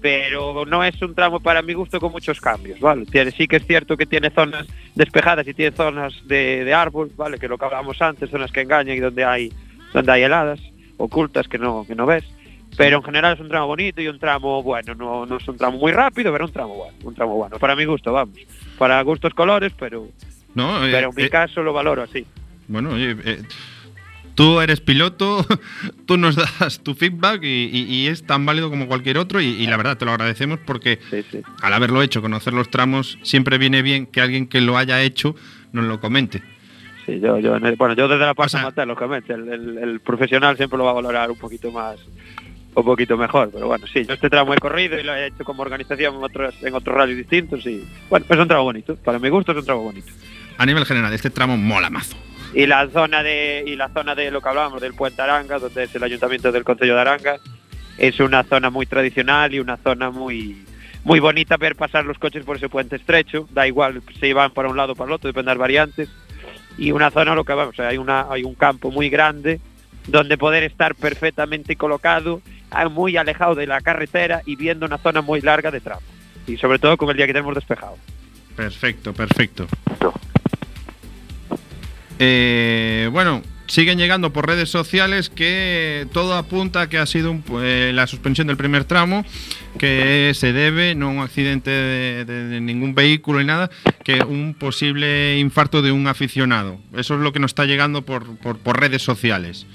[0.00, 3.06] pero no es un tramo para mi gusto con muchos cambios, ¿vale?
[3.06, 7.10] Tiene, sí que es cierto que tiene zonas despejadas y tiene zonas de, de árbol,
[7.16, 7.40] ¿vale?
[7.40, 9.52] Que lo que hablábamos antes, zonas que engañan y donde hay,
[9.92, 10.60] donde hay heladas
[10.96, 12.24] ocultas que no, que no ves.
[12.76, 15.56] Pero en general es un tramo bonito y un tramo bueno, no, no es un
[15.56, 17.58] tramo muy rápido, pero un tramo bueno, un tramo bueno.
[17.58, 18.38] Para mi gusto, vamos.
[18.78, 20.06] Para gustos colores, pero,
[20.54, 22.24] No, eh, pero en mi eh, caso lo valoro así.
[22.68, 23.42] Bueno, eh,
[24.40, 25.44] tú eres piloto,
[26.06, 29.46] tú nos das tu feedback y, y- y es tan válido como cualquier otro y,
[29.48, 31.42] y la verdad te lo agradecemos porque Sí, sí.
[31.62, 35.34] al haberlo hecho, conocer los tramos, siempre viene bien que alguien que lo haya hecho
[35.72, 36.42] nos lo comente.
[37.06, 39.78] Sí, yo, yo, en el- bueno, yo desde la parte sea- amateur, lógicamente, el, el-
[39.78, 41.96] el profesional siempre lo va a valorar un poquito más,
[42.74, 45.44] un poquito mejor, pero bueno, sí, yo este tramo he corrido y lo he hecho
[45.44, 49.18] como organización en otros, en otros rallies distintos y, bueno, es un tramo bonito, para
[49.18, 50.10] mi gusto es un tramo bonito.
[50.56, 52.16] A nivel general, este tramo mola mazo.
[52.52, 55.84] Y la zona de, y la zona de lo que hablábamos del Puente Aranga, donde
[55.84, 57.36] es el ayuntamiento del Concello de Aranga,
[57.96, 60.64] es una zona muy tradicional y una zona muy,
[61.04, 64.68] muy bonita ver pasar los coches por ese puente estrecho, da igual si van para
[64.68, 66.08] un lado o para el otro, depende de las variantes,
[66.76, 69.60] y una zona lo que vamos, hay una hay un campo muy grande
[70.06, 75.20] donde poder estar perfectamente colocado, ah, muy alejado de la carretera y viendo una zona
[75.20, 76.02] muy larga de tramo.
[76.46, 77.96] Y sobre todo con el día que tenemos despejado.
[78.56, 79.66] Perfecto, perfecto.
[82.22, 87.92] Eh, bueno, siguen llegando por redes sociales que todo apunta a que ha sido eh,
[87.94, 89.24] la suspensión del primer tramo,
[89.78, 93.70] que se debe, no a un accidente de, ningún vehículo ni nada,
[94.04, 96.78] que un posible infarto de un aficionado.
[96.94, 98.26] Eso es lo que nos está llegando por,
[98.78, 99.66] redes sociales.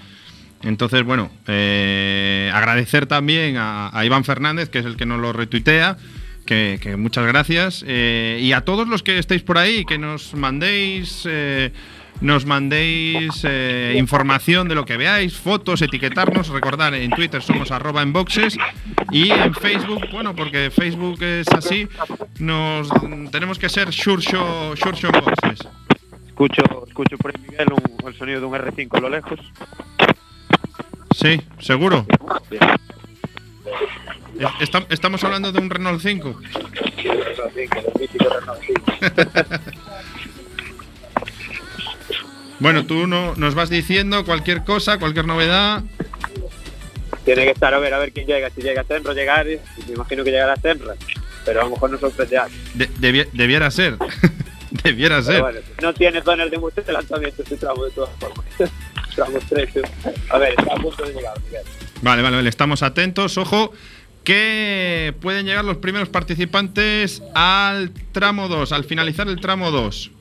[0.61, 5.97] Entonces, bueno, eh, agradecer también a, Iván Fernández, que es el que nos lo retuitea,
[6.45, 7.83] que, muchas gracias.
[7.83, 11.27] y a todos los que estéis por ahí, que nos mandéis,
[12.21, 16.47] nos mandéis eh, información de lo que veáis, fotos, etiquetarnos.
[16.49, 18.57] Recordar, en Twitter somos arroba en boxes
[19.11, 21.87] y en Facebook, bueno, porque Facebook es así,
[22.39, 22.89] nos
[23.31, 25.59] tenemos que ser Shurcho, Shurcho en boxes.
[26.27, 29.39] Escucho, escucho por ahí, Miguel, un- el sonido de un R5 a lo lejos.
[31.15, 32.05] Sí, seguro.
[34.37, 36.39] Es- estam- estamos hablando de un Renault 5.
[42.65, 45.83] Bueno, tú no, nos vas diciendo cualquier cosa, cualquier novedad.
[47.23, 48.49] Tiene que estar a ver a ver quién llega.
[48.49, 49.45] Si llega Senra, llegar.
[49.45, 50.95] Me imagino que llegará Senra.
[51.45, 52.39] Pero a lo mejor no sorprende.
[52.73, 53.97] De- debi- debiera ser.
[54.83, 55.41] debiera ser.
[55.41, 58.45] Bueno, no tiene zonas de mucho adelantamiento este tramo de todas formas.
[59.15, 59.81] tramo estrecho.
[60.31, 61.61] A ver, está a punto de llegar, Miguel.
[62.01, 62.49] Vale, vale, vale.
[62.49, 63.37] Estamos atentos.
[63.37, 63.73] Ojo,
[64.23, 70.11] que pueden llegar los primeros participantes al tramo 2, al finalizar el tramo 2.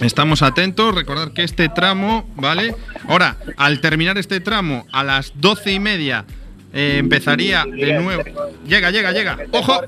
[0.00, 2.74] Estamos atentos, recordar que este tramo, ¿vale?
[3.08, 6.24] Ahora, al terminar este tramo, a las doce y media,
[6.72, 8.22] eh, empezaría de nuevo.
[8.66, 9.38] Llega, llega, llega.
[9.52, 9.82] Ojo.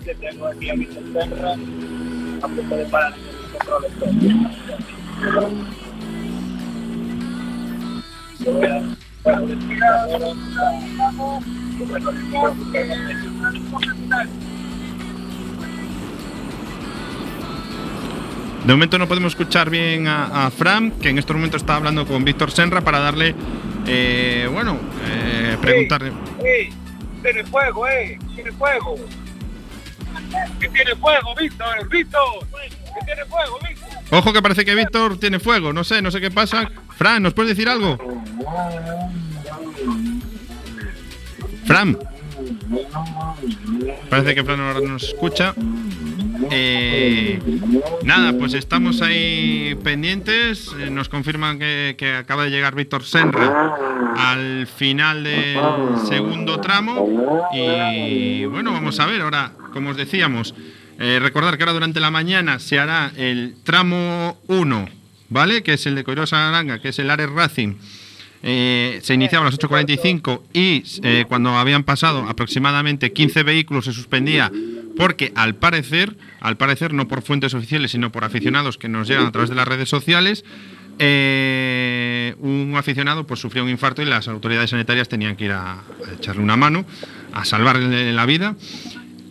[18.64, 22.06] De momento no podemos escuchar bien a, a Fran, que en estos momentos está hablando
[22.06, 23.34] con Víctor Senra para darle,
[23.86, 26.12] eh, bueno, eh, preguntarle.
[26.44, 26.70] ¡Eh!
[27.22, 28.18] ¡Tiene fuego, eh!
[28.34, 28.96] ¡Tiene fuego!
[30.60, 31.88] ¡Que tiene fuego, Víctor!
[31.88, 32.46] ¡Víctor!
[32.50, 33.88] ¡Que tiene fuego, Víctor!
[34.12, 36.68] Ojo que parece que Víctor tiene fuego, no sé, no sé qué pasa.
[36.96, 37.96] Fran, ¿nos puedes decir algo?
[41.64, 41.96] Fran.
[44.08, 45.54] Parece que Fran ahora nos escucha.
[46.50, 47.38] Eh,
[48.04, 50.72] nada, pues estamos ahí pendientes.
[50.90, 53.74] Nos confirman que, que acaba de llegar Víctor Senra
[54.16, 55.58] al final del
[56.08, 57.48] segundo tramo.
[57.52, 60.54] Y bueno, vamos a ver ahora, como os decíamos,
[60.98, 64.88] eh, recordar que ahora durante la mañana se hará el tramo 1,
[65.30, 65.62] ¿vale?
[65.62, 67.76] Que es el de Coirosa Aranga, que es el Ares Racing.
[68.42, 73.92] Eh, se iniciaba a las 8.45 y eh, cuando habían pasado aproximadamente 15 vehículos se
[73.92, 74.50] suspendía
[74.96, 79.26] porque al parecer, al parecer no por fuentes oficiales sino por aficionados que nos llegan
[79.26, 80.44] a través de las redes sociales,
[81.02, 85.82] eh, un aficionado pues sufrió un infarto y las autoridades sanitarias tenían que ir a,
[86.14, 86.84] echarle una mano,
[87.32, 88.54] a salvarle la vida.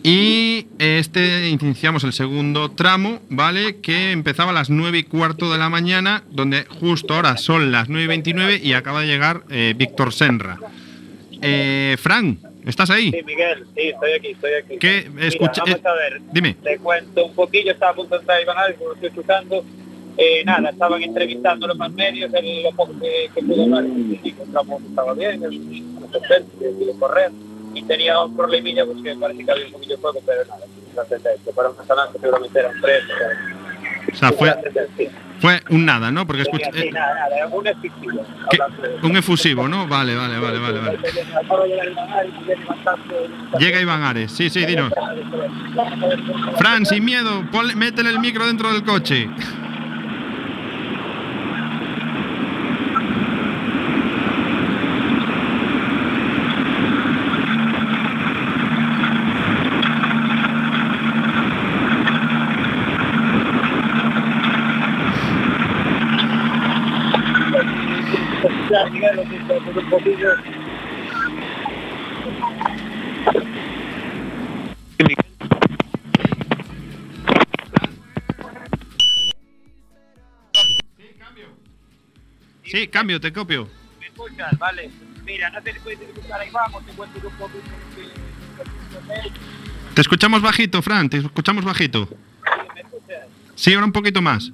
[0.02, 3.80] Y este iniciamos el segundo tramo, ¿vale?
[3.80, 7.88] Que empezaba a las 9 y cuarto de la mañana, donde justo ahora son las
[7.88, 10.58] 9 y 29 y acaba de llegar eh, Víctor Senra.
[11.42, 12.38] Eh, Fran,
[12.70, 13.10] ¿estás ahí?
[13.10, 14.78] Sí, Miguel, sí, estoy aquí, estoy aquí.
[14.78, 15.08] ¿Qué?
[15.12, 16.54] Mira, Escucha- vamos eh, a ver, Dime.
[16.54, 19.64] te cuento un poquillo, estaba a punto de entrar Iván lo estoy escuchando.
[20.16, 24.28] Eh, nada, estaban entrevistando los más medios, el, lo poco que, que pude hablar, y
[24.28, 27.30] encontramos estaba bien, el, correr,
[27.74, 30.66] y tenía un problemilla, pues que parece que había un poquillo de fuego, pero nada,
[30.96, 31.52] no tendencia.
[31.54, 33.28] Para un restaurante seguramente eran tres, o sea,
[34.12, 34.48] O sea, fue,
[35.40, 36.26] fue un nada, ¿no?
[36.26, 37.76] Porque Sí, así, eh, nada, nada, un de-
[39.02, 39.86] un efusivo, ¿no?
[39.88, 40.98] Vale, vale, vale, vale, vale.
[43.58, 44.92] Llega Iván Ares, sí, sí, dinos.
[46.58, 47.42] Fran, sin miedo,
[47.76, 49.28] métele el micro dentro del coche.
[69.18, 70.36] Un poquillo.
[82.62, 83.68] Sí, cambio, te copio.
[83.98, 84.56] ¿Me escuchas?
[84.58, 84.90] Vale.
[85.24, 87.68] Mira, no te puedes escuchar ahí vamos, te cuento un poquito
[89.94, 92.08] Te escuchamos bajito, Fran, te escuchamos bajito.
[92.74, 93.26] ¿Me escuchas?
[93.56, 94.52] Sí, ahora un poquito más.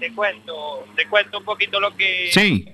[0.00, 2.28] Te cuento, te cuento un poquito lo que...
[2.32, 2.66] Sí.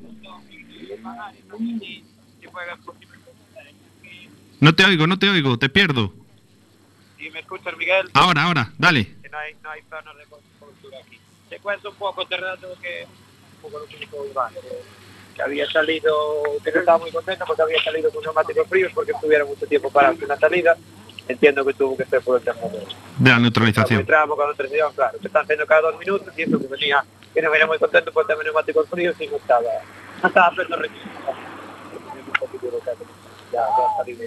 [4.60, 6.12] No te oigo, no te oigo, te pierdo.
[7.18, 9.16] Si me escuchas, Miguel, Ahora, ahora, dale.
[9.22, 11.18] que no hay, no hay zonas de cobertura aquí.
[11.48, 13.06] Te cuento un poco, te relato que
[13.56, 14.60] un poco lo dijo Iván, que,
[15.34, 16.12] que había salido,
[16.62, 19.90] que no estaba muy contento porque había salido con neumáticos fríos porque estuviera mucho tiempo
[19.90, 20.76] para hacer una salida.
[21.28, 22.60] Entiendo que tuvo que ser por el tema
[23.18, 24.04] de, la neutralización.
[24.04, 27.42] tramo con transición, claro, que están haciendo cada dos minutos y eso que venía, que
[27.42, 29.70] no venía muy contento por el tema de neumáticos fríos y no estaba,
[30.22, 31.10] no estaba haciendo requisitos.
[33.52, 34.24] Ya, ya ha salido.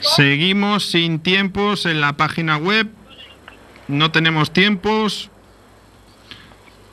[0.00, 2.88] Seguimos sin tiempos en la página web.
[3.88, 5.30] No tenemos tiempos.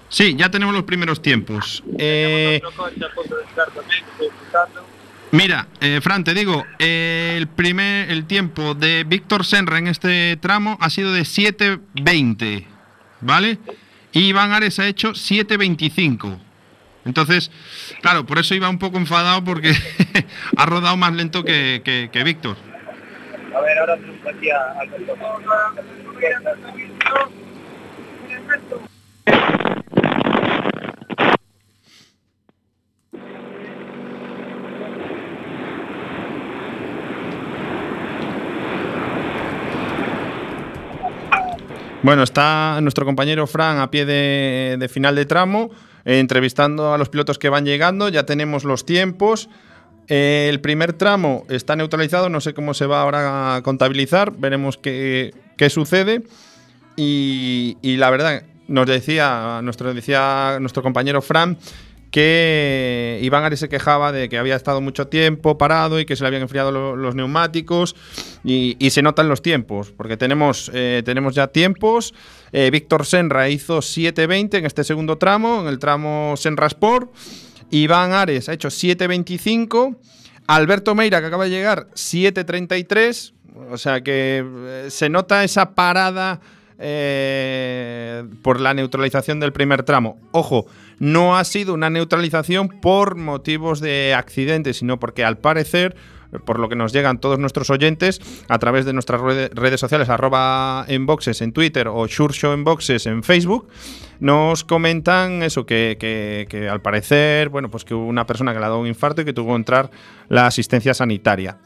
[0.10, 1.84] Sí, ya tenemos los primeros tiempos.
[1.98, 4.95] Eh, Otro coche a punto de entrar también, que estoy escuchando.
[5.36, 10.38] Mira, eh, Fran, te digo, eh, el primer el tiempo de Víctor Senra en este
[10.38, 12.66] tramo ha sido de 7.20,
[13.22, 13.58] ¿vale?
[14.12, 16.38] Y Iván Ares ha hecho 7.25.
[17.06, 17.52] Entonces,
[18.02, 19.74] claro, por eso iba un poco enfadado porque
[20.58, 22.58] ha rodado más lento que, que- Víctor.
[23.56, 23.98] A ver, ahora.
[42.06, 45.72] Bueno, está nuestro compañero Fran a pie de, final de tramo,
[46.06, 48.10] eh, entrevistando a los pilotos que van llegando.
[48.10, 49.50] Ya tenemos los tiempos.
[50.08, 54.78] Eh, el primer tramo está neutralizado, no sé cómo se va ahora a contabilizar, veremos
[54.78, 56.22] qué, qué sucede.
[56.96, 61.58] Y, y la verdad, nos decía nuestro, decía nuestro compañero Fran
[62.16, 66.24] que Iván Ares se quejaba de que había estado mucho tiempo parado y que se
[66.24, 67.94] le habían enfriado lo- los neumáticos
[68.42, 72.14] y, se notan los tiempos, porque tenemos, eh, tenemos ya tiempos.
[72.54, 77.14] Eh, Víctor Senra hizo 7.20 en este segundo tramo, en el tramo Senra Sport.
[77.70, 79.98] Iván Ares ha hecho 7.25.
[80.48, 83.34] Alberto Meira, que acaba de llegar, 7.33.
[83.72, 86.40] O sea que eh, se nota esa parada
[88.42, 90.20] por la neutralización del primer tramo.
[90.32, 90.66] Ojo,
[91.00, 95.96] no ha sido una neutralización por motivos de accidente, sino porque al parecer,
[96.46, 100.10] por lo que nos llegan todos nuestros oyentes, a través de nuestras rede- redes sociales,
[100.10, 103.68] arroba en boxes en Twitter o Show en boxes en Facebook,
[104.20, 108.66] nos comentan eso, que, que- al parecer, bueno, pues que hubo una persona que le
[108.66, 109.90] ha dado un infarto y que tuvo que entrar
[110.30, 111.58] la asistencia sanitaria.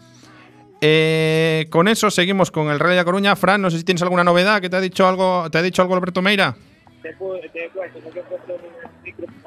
[0.82, 3.36] Eh, con eso seguimos con el Rally de Coruña.
[3.36, 5.82] Fran, no sé si tienes alguna novedad, que te ha dicho algo, te ha dicho
[5.82, 6.56] algo Alberto Meira.
[7.02, 7.70] Te pu- te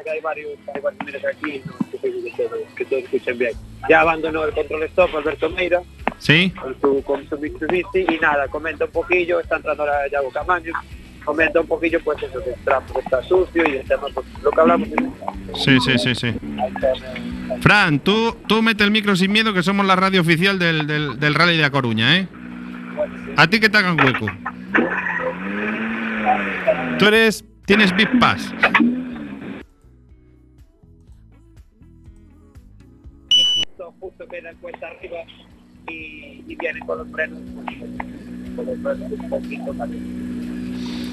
[0.02, 1.62] porque hay varios, hay varios miles aquí,
[2.00, 3.52] seguro que todos, que todos escuchen bien.
[3.88, 5.80] Ya abandonó el control stop Alberto Meira
[6.18, 6.50] Sí.
[6.50, 10.72] con su, con su Mitsubishi y nada, comenta un poquillo, está entrando ahora Yago Camaño,
[11.24, 14.60] comenta un poquillo pues eso, que el está sucio y el tema, pues, lo que
[14.60, 14.88] hablamos
[15.54, 16.34] Sí, sí, sí, sí.
[17.60, 21.18] Fran, tú, tú mete el micro sin miedo, que somos la radio oficial del, del,
[21.20, 22.28] del Rally de A Coruña, ¿eh?
[23.36, 24.26] A ti que te hagan hueco.
[26.98, 27.44] Tú eres.
[27.64, 28.52] Tienes VIP Pass.
[34.02, 35.18] Justo, justo queda cuesta arriba
[35.88, 37.38] y, y viene con los frenos
[38.56, 39.88] con los frenos un poquito más.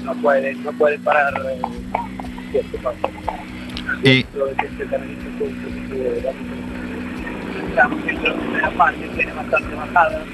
[0.04, 1.60] No pueden no pueden parar eh,
[2.52, 2.98] cierto paso.
[4.04, 6.34] Y, Lo de que se también es un poquito de-
[7.68, 10.24] estamos en la primera parte tiene bastante bajada.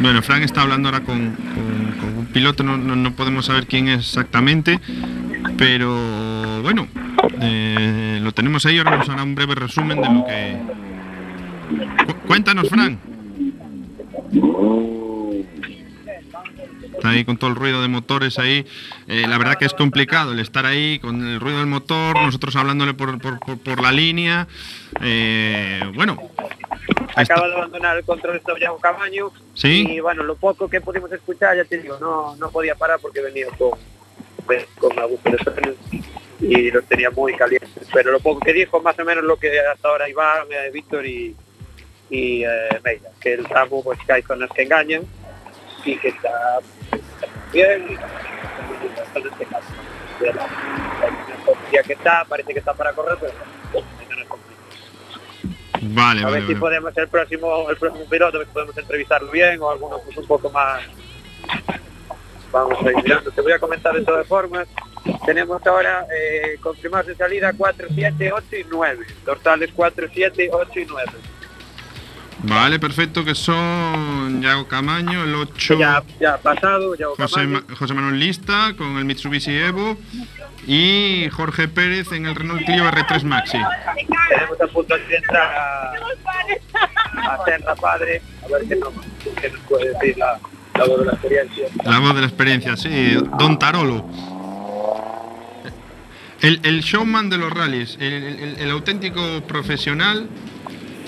[0.00, 3.66] Bueno, Fran está hablando ahora con, con- con un piloto, no, no- no podemos saber
[3.66, 4.80] quién es exactamente,
[5.56, 6.88] pero bueno,
[7.40, 10.56] eh, lo tenemos ahí, ahora nos hará un breve resumen de lo que...
[12.06, 12.98] Cu- cuéntanos, Fran.
[16.94, 18.64] está ahí con todo el ruido de motores ahí.
[19.08, 22.54] Eh, la verdad que es complicado el estar ahí con el ruido del motor, nosotros
[22.56, 24.46] hablándole por, por- por- por la línea.
[25.00, 26.18] Eh, bueno,
[27.16, 29.30] Acaba de abandonar el control de Yago Camaño.
[29.54, 29.86] Sí.
[29.88, 33.20] Y bueno, lo poco que pudimos escuchar, ya te digo, no, no podía parar porque
[33.20, 33.70] venía con,
[34.78, 35.76] con frenos
[36.40, 37.88] y los tenía muy calientes.
[37.92, 41.06] Pero lo poco que dijo, más o menos lo que hasta ahora Iván, eh, Víctor
[41.06, 41.34] y,
[42.10, 45.02] y eh, Meira, que el tramo pues que hay zonas que engañan
[45.84, 46.58] y que está,
[47.52, 48.04] bien y engañan.
[50.20, 53.32] De la- la- que está, parece que está para correr, pero
[55.82, 56.60] vale, A vale, ver si vale.
[56.60, 60.82] podemos el próximo, el próximo piloto, podemos entrevistarlo bien o alguno pues, un poco más.
[62.54, 63.30] Vamos a ir mirando.
[63.32, 64.66] Te voy a comentar de todas formas.
[65.26, 69.06] Tenemos ahora eh, confirmados de salida 4, 7, 8 y 9.
[69.26, 71.10] Dorsales 4, 7, 8 y 9.
[72.46, 77.46] Vale, perfecto, que son Yago Camaño, el 8, Ya, ya pasado, ya José.
[77.46, 79.96] Ma- José Manuel Lista con el Mitsubishi Evo
[80.66, 83.58] y Jorge Pérez en el Renault Clio R3 Maxi.
[84.28, 85.92] Tenemos a punto de entrar a,
[87.32, 88.92] a Serra Padre, a ver qué nos,
[89.40, 90.38] qué nos puede decir la,
[90.78, 91.66] la voz de la experiencia.
[91.84, 94.04] La de la experiencia, sí, Don Tarolo.
[96.40, 100.28] El, el showman de los rallies, el, auténtico profesional,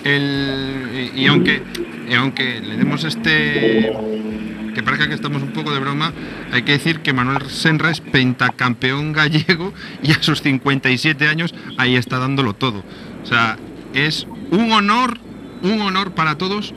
[0.05, 1.63] el, y, y aunque,
[2.09, 3.93] y aunque le demos este,
[4.75, 6.13] que parezca que estamos un poco de broma,
[6.53, 11.97] hay que decir que Manuel Senra es pentacampeón gallego y a sus 57 años ahí
[11.97, 12.83] está dándolo todo.
[13.23, 13.59] O sea,
[13.95, 15.19] es un honor,
[15.63, 16.73] un honor para todos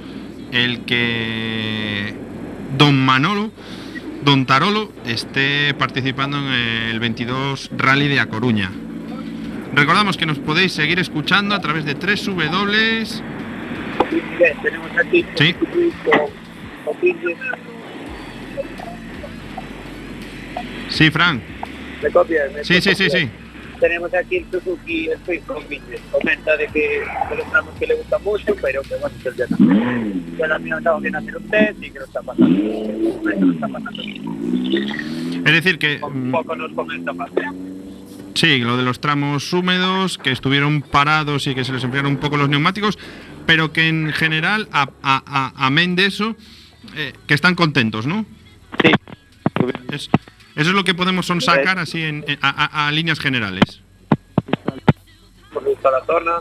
[0.51, 2.28] el que
[2.77, 3.51] Don Manolo,
[4.23, 6.45] Don Tarolo, esté participando en
[6.91, 8.71] el 22 Rally de A Coruña.
[9.73, 13.05] Recordamos que nos podéis seguir escuchando a través de 3 W.
[14.37, 15.55] Bien, tenemos aquí Sí.
[20.89, 21.41] Sí, Fran.
[22.01, 22.51] ¿Me copias?
[22.53, 23.29] ¿Me Sí, sí, sí.
[23.79, 25.19] Tenemos aquí el Suzuki el
[25.67, 26.01] Pinches.
[26.11, 29.31] Comenta de que de los tramos que le gusta mucho, pero que bueno, que.
[30.37, 32.47] Ya la tengo que hacer un test y que lo está pasando.
[32.57, 35.43] Que lo está pasando bien.
[35.45, 37.29] Es decir, que Un mm, poco nos comenta más.
[38.35, 42.17] sí, lo de los tramos húmedos, que estuvieron parados y que se les enfriaron un
[42.19, 42.97] poco los neumáticos,
[43.45, 46.35] pero que en general, a, a, a- amén de eso,
[46.95, 48.25] eh, que están contentos, ¿no?
[48.83, 48.91] Sí.
[49.91, 50.09] Es-
[50.55, 53.81] eso es lo que podemos son sacar así en, en- a, líneas generales.
[55.53, 56.31] Por la zona.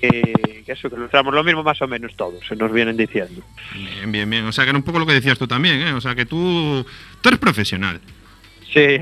[0.00, 3.42] Que, que eso, que lo mismo más o menos todos, se nos vienen diciendo.
[3.74, 4.44] Bien, bien, bien.
[4.46, 5.92] O sea, que era un poco lo que decías tú también, ¿eh?
[5.92, 6.84] O sea, que tú,
[7.20, 8.00] tú eres profesional.
[8.72, 8.98] Sí,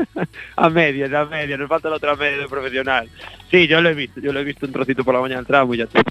[0.56, 3.08] a medias, a medias, nos falta la otra media de profesional.
[3.50, 5.46] Sí, yo lo he visto, yo lo he visto un trocito por la mañana al
[5.46, 6.02] tramo y ya está.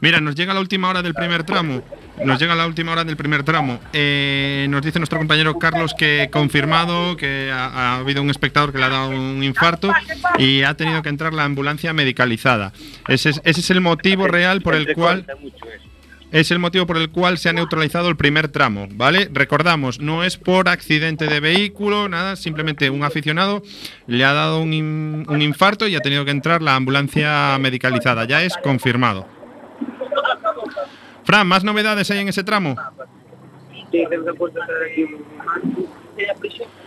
[0.00, 1.82] Mira, nos llega la última hora del primer tramo.
[2.24, 3.80] Nos llega la última hora del primer tramo.
[3.92, 8.78] Eh, nos dice nuestro compañero Carlos que confirmado que ha, ha habido un espectador que
[8.78, 9.92] le ha dado un infarto
[10.38, 12.72] y ha tenido que entrar la ambulancia medicalizada.
[13.08, 15.26] Ese es, ese es el motivo real por el cual
[16.30, 19.30] es el motivo por el cual se ha neutralizado el primer tramo, ¿vale?
[19.32, 23.62] Recordamos, no es por accidente de vehículo, nada, simplemente un aficionado
[24.06, 28.26] le ha dado un, un infarto y ha tenido que entrar la ambulancia medicalizada.
[28.26, 29.37] Ya es confirmado.
[31.28, 32.74] Fran, ¿más novedades hay en ese tramo?
[33.92, 34.02] Sí,
[34.34, 35.18] punto de hacer aquí un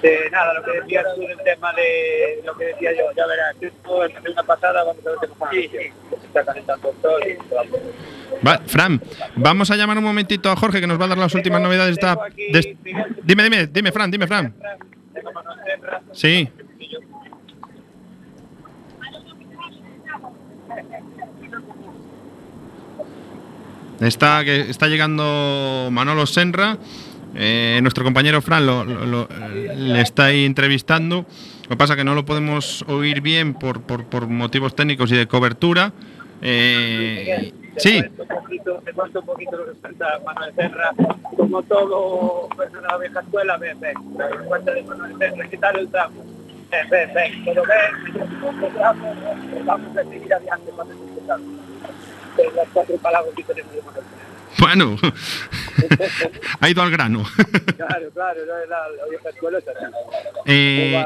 [0.01, 3.55] de nada, lo que decías tú del tema de lo que decía yo, ya verás,
[3.61, 5.51] esto la segunda pasada vamos a ver qué pasa.
[5.51, 8.67] Se está calentando el sol y va poner.
[8.67, 8.99] Fran,
[9.35, 11.95] vamos a llamar un momentito a Jorge que nos va a dar las últimas novedades.
[11.97, 12.15] de esta-
[12.51, 12.77] de
[13.21, 14.55] dime, dime, dime, Fran, dime, Fran.
[15.13, 15.31] Tengo
[16.13, 16.49] Sí.
[24.01, 26.77] Está, que está llegando Manolo Senra.
[27.35, 28.83] eh, nuestro compañero Fran lo,
[29.75, 31.25] le está ahí entrevistando.
[31.63, 35.15] Lo que pasa que no lo podemos oír bien por, por- por motivos técnicos y
[35.15, 35.93] de cobertura.
[36.41, 38.01] Eh, sí,
[38.95, 39.71] cuento un poquito, lo que
[40.25, 40.91] Manuel Serra.
[41.37, 43.57] Como todo de vieja escuela,
[44.47, 46.23] cuenta de Manuel Serra, ¿qué tal el tramo?
[52.43, 52.51] Disfrutar.
[52.51, 54.57] De las cuatro palabras que tenemos de Manuel Serra.
[54.59, 54.97] bueno,
[56.59, 57.23] ha ido al grano.
[57.77, 59.85] Claro, claro, no, la, la es así.
[60.45, 61.05] Eh.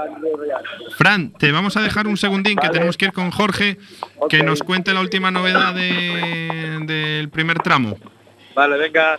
[0.97, 3.77] Fran, te vamos a dejar un segundín que tenemos que ir con Jorge
[4.29, 7.97] que nos cuente la última novedad de- del primer tramo.
[8.55, 9.17] Vale, venga.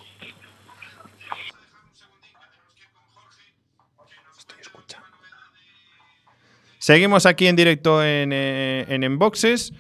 [6.79, 9.73] Seguimos aquí en directo en, eh, en Enboxes.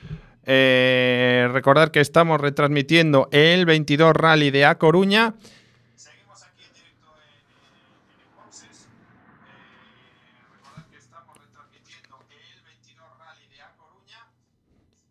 [0.46, 5.34] Eh, recordar que estamos retransmitiendo el 22 Rally de A Coruña.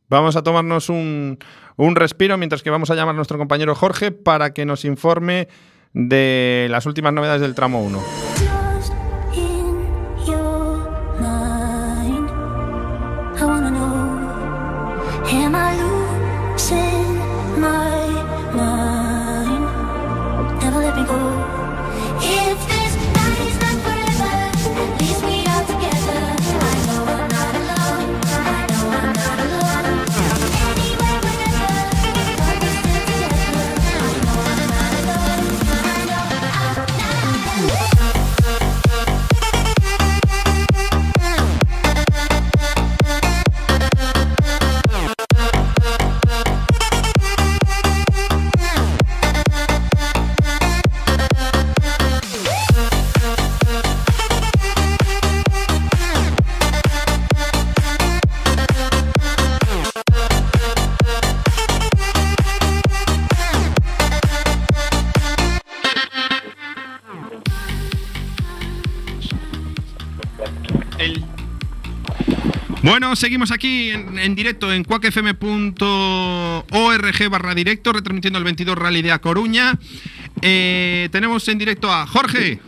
[0.08, 1.40] Vamos a tomarnos un,
[1.76, 5.48] un respiro mientras que vamos a llamar a nuestro compañero Jorge para que nos informe
[5.94, 8.25] de las últimas novedades del tramo 1.
[72.84, 75.80] Bueno, seguimos aquí en, en directo en cuacfm.org
[77.32, 79.74] barra directo, retransmitiendo el 22 Rally de A Coruña.
[80.42, 82.60] Eh, tenemos en directo a Jorge.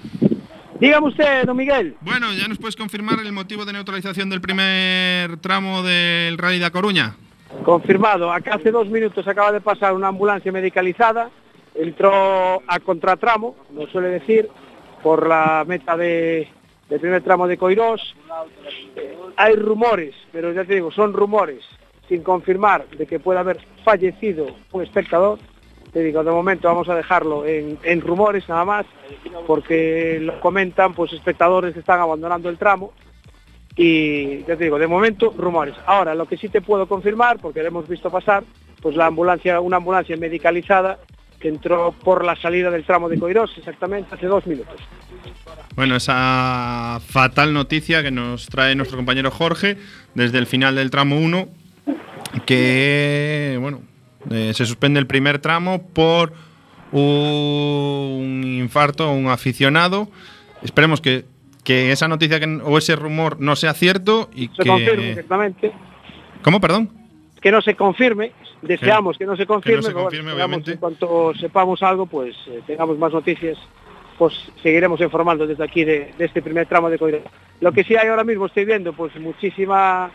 [0.79, 1.95] Dígame usted, don Miguel.
[2.01, 6.65] Bueno, ya nos puedes confirmar el motivo de neutralización del primer tramo del Rally de
[6.65, 7.15] A Coruña.
[7.63, 8.31] Confirmado.
[8.31, 11.29] Acá hace dos minutos acaba de pasar una ambulancia medicalizada.
[11.75, 14.49] Entró a contratramo, nos suele decir,
[15.03, 16.47] por la meta de,
[16.89, 18.15] del primer tramo de Coirós.
[19.35, 21.63] Hay rumores, pero ya te digo, son rumores,
[22.07, 25.39] sin confirmar de que pueda haber fallecido un espectador.
[25.91, 28.85] Te digo, de momento vamos a dejarlo en, en rumores nada más,
[29.45, 32.93] porque lo comentan pues espectadores que están abandonando el tramo
[33.77, 35.75] y ya te digo, de momento rumores.
[35.85, 38.43] Ahora, lo que sí te puedo confirmar, porque lo hemos visto pasar,
[38.81, 40.97] pues la ambulancia, una ambulancia medicalizada
[41.39, 44.75] que entró por la salida del tramo de Coirós exactamente hace dos minutos.
[45.75, 49.77] Bueno, esa fatal noticia que nos trae nuestro compañero Jorge
[50.15, 51.47] desde el final del tramo 1,
[52.45, 53.81] que bueno,
[54.31, 56.33] eh, se suspende el primer tramo por
[56.91, 60.09] un infarto a un aficionado.
[60.63, 61.25] Esperemos que,
[61.63, 65.09] que esa noticia que- o ese rumor no sea cierto y Se que...
[65.11, 65.71] exactamente,
[66.43, 66.89] ¿Cómo, perdón?
[67.41, 68.31] Que no se confirme,
[68.61, 73.13] deseamos que, no se confirme, pero confirme, en cuanto sepamos algo, pues eh, tengamos más
[73.13, 73.57] noticias,
[74.17, 74.33] pues
[74.63, 77.21] seguiremos informando desde aquí de, de este primer tramo de Coirós.
[77.61, 80.09] Lo que sí hay ahora mismo, estoy viendo, pues muchísima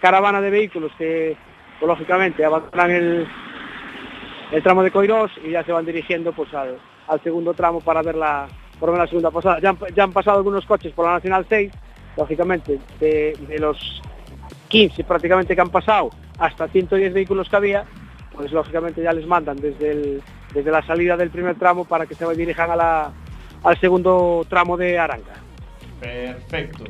[0.00, 1.36] caravana de vehículos que,
[1.80, 3.28] pues, lógicamente, abandonan el,
[4.52, 8.02] el tramo de Coirós y ya se van dirigiendo pues al, al segundo tramo para
[8.02, 8.46] ver la,
[8.78, 9.58] por la segunda pasada.
[9.60, 11.72] Ya han, ya han pasado algunos coches por la Nacional 6,
[12.16, 14.00] lógicamente, de, de los
[14.68, 17.84] 15 prácticamente que han pasado hasta 110 vehículos que había,
[18.34, 20.22] pues lógicamente ya les mandan desde, el-
[20.54, 23.12] desde la salida del primer tramo para que se dirijan a la-
[23.64, 25.34] al segundo tramo de Aranga.
[26.00, 26.84] Perfecto.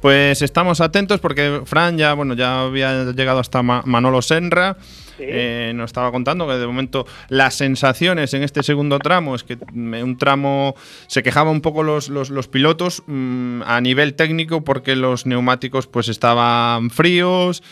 [0.00, 4.76] Pues estamos atentos porque Fran ya, bueno, ya había llegado hasta Ma- Manolo Senra.
[5.16, 5.24] Sí.
[5.26, 9.56] Eh, nos estaba contando que de momento las sensaciones en este segundo tramo es que
[9.56, 10.74] mm, un tramo
[11.06, 15.86] se quejaban un poco los, los- los pilotos mm, a nivel técnico porque los neumáticos
[15.86, 17.62] pues estaban fríos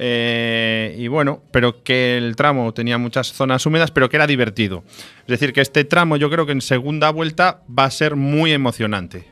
[0.00, 4.84] eh, y bueno, pero que el tramo tenía muchas zonas húmedas pero que era divertido.
[5.22, 8.52] Es decir, que este tramo yo creo que en segunda vuelta va a ser muy
[8.52, 9.26] emocionante.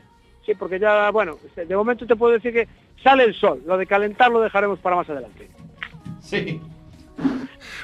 [0.45, 2.67] Sí, porque ya, bueno, de momento te puedo decir que
[3.01, 5.49] sale el sol, lo de calentar lo dejaremos para más adelante.
[6.21, 6.59] Sí.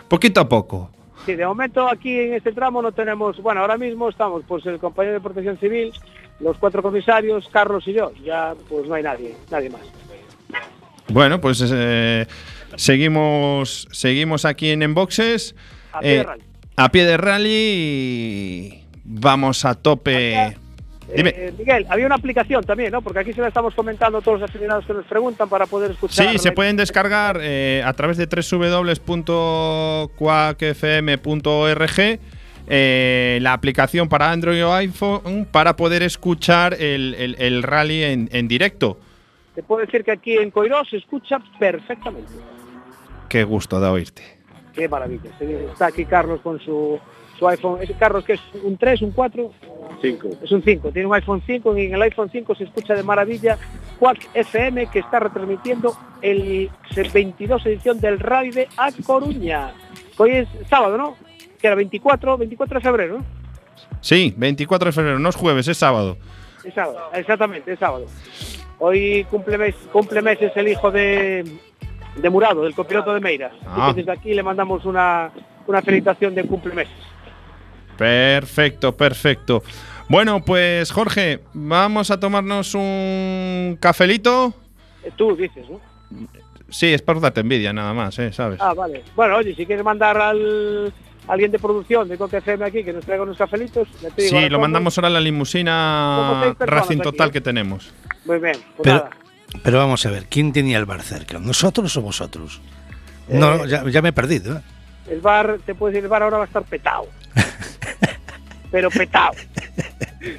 [0.10, 0.92] Poquito a poco.
[1.26, 4.78] Sí, de momento aquí en este tramo no tenemos, bueno, ahora mismo estamos pues el
[4.78, 5.94] compañero de protección civil,
[6.42, 9.82] los cuatro comisarios, Carlos y yo, ya pues no hay nadie, nadie más.
[11.08, 12.26] Bueno, pues eh,
[12.78, 15.56] seguimos, seguimos aquí en Enboxes.
[15.92, 16.44] A pie de eh, rally.
[16.78, 20.56] a pie de rally y vamos a tope.
[21.16, 21.30] Dime.
[21.36, 23.02] Eh, Miguel, había una aplicación también, ¿no?
[23.02, 25.92] Porque aquí se la estamos comentando a todos los aficionados que nos preguntan para poder
[25.92, 26.32] escuchar.
[26.32, 28.26] Sí, se pueden descargar eh, a través de
[30.74, 32.20] www.quakfm.org
[32.68, 38.30] eh, la aplicación para Android o iPhone para poder escuchar el, el- el rally en,
[38.32, 38.98] en directo.
[39.54, 42.32] Te puedo decir que aquí en Coirós se escucha perfectamente.
[43.34, 44.22] Qué gusto de oírte.
[44.76, 45.32] Qué maravilla.
[45.72, 47.00] Está aquí Carlos con su,
[47.40, 47.80] su iPhone.
[47.82, 49.52] ¿Es Carlos que es un 3, un 4?
[50.04, 50.30] 5.
[50.44, 50.92] Es un 5.
[50.92, 53.58] Tiene un iPhone 5 y en el iPhone 5 se escucha de maravilla
[53.98, 56.70] Quack FM que está retransmitiendo el
[57.12, 59.74] 22 edición del Rally de A Coruña.
[60.18, 61.16] Hoy es sábado, ¿no?
[61.60, 63.26] Que era 24, 24 de febrero, ¿no?
[64.02, 66.20] Sí, 24 de febrero, no es jueves, es sábado.
[66.64, 68.06] Es sábado, exactamente, es sábado.
[68.78, 71.44] Hoy cumple, mes, cumple meses el hijo de,
[72.16, 73.52] de Murado, del copiloto de Meira.
[73.66, 73.92] Ah.
[73.94, 75.32] Que desde aquí le mandamos una,
[75.68, 76.94] una felicitación de cumplemeses.
[77.98, 79.64] Perfecto, perfecto.
[80.10, 84.54] Bueno, pues Jorge, vamos a tomarnos un cafelito.
[85.04, 85.80] Eh, Tú dices, ¿no?
[86.70, 88.32] Sí, es para darte envidia nada más, ¿eh?
[88.34, 88.60] ¿sabes?
[88.60, 89.04] Ah, vale.
[89.16, 90.92] Bueno, oye, si quieres mandar al
[91.28, 94.50] alguien de producción de Coque FM aquí que nos traiga unos cafelitos, te digo, Sí,
[94.50, 97.32] lo mandamos ahora a la limusina Racing aquí, Total ¿eh?
[97.32, 97.94] que tenemos.
[98.26, 99.10] Muy bien, pues Pero, nada.
[99.64, 101.40] Pero vamos a ver, ¿quién tenía el bar cerca?
[101.40, 102.62] ¿Nosotros o vosotros?
[103.28, 104.58] No, Eh, ya, ya me he perdido.
[104.58, 104.62] ¿eh?
[105.10, 107.08] El bar, te puedo decir, el bar ahora va a estar petado.
[108.72, 109.34] Pero petado.
[110.20, 110.38] tiene,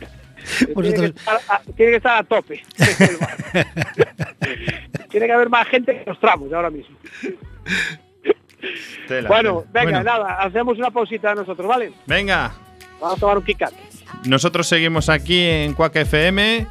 [0.67, 2.63] que Vosotros- estar a, tiene que estar a tope.
[2.79, 4.35] el bar.
[5.11, 6.97] tiene que haber más gente que los tramos ahora mismo.
[9.09, 9.85] Tela, bueno, tela.
[9.85, 11.93] venga, Bueno, nada, hacemos una pausita nosotros, ¿vale?
[12.07, 12.53] Venga,
[13.01, 13.59] Vamos a tomar un kick
[14.27, 16.67] nosotros seguimos aquí en Cuac FM.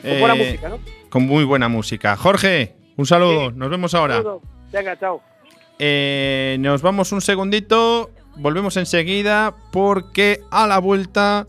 [0.00, 0.78] Con buena eh, música, ¿no?
[1.10, 2.16] Con muy buena música.
[2.16, 4.22] Jorge, un saludo, nos vemos ahora.
[4.72, 5.22] Venga, chao.
[5.78, 11.46] Eh, nos vamos un segundito, volvemos enseguida porque a la vuelta,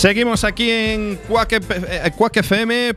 [0.00, 2.96] Seguimos aquí en eh, cuacfm.org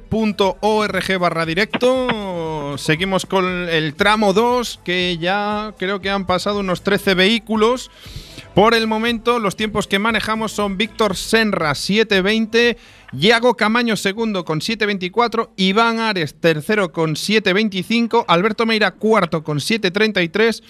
[1.19, 2.77] barra directo.
[2.77, 7.91] Seguimos con el tramo 2, que ya creo que han pasado unos 13 vehículos.
[8.55, 12.77] Por el momento, los tiempos que manejamos son Víctor Senra 720,
[13.11, 20.63] Iago Camaño segundo con 724, Iván Ares tercero con 725, Alberto Meira cuarto con 733.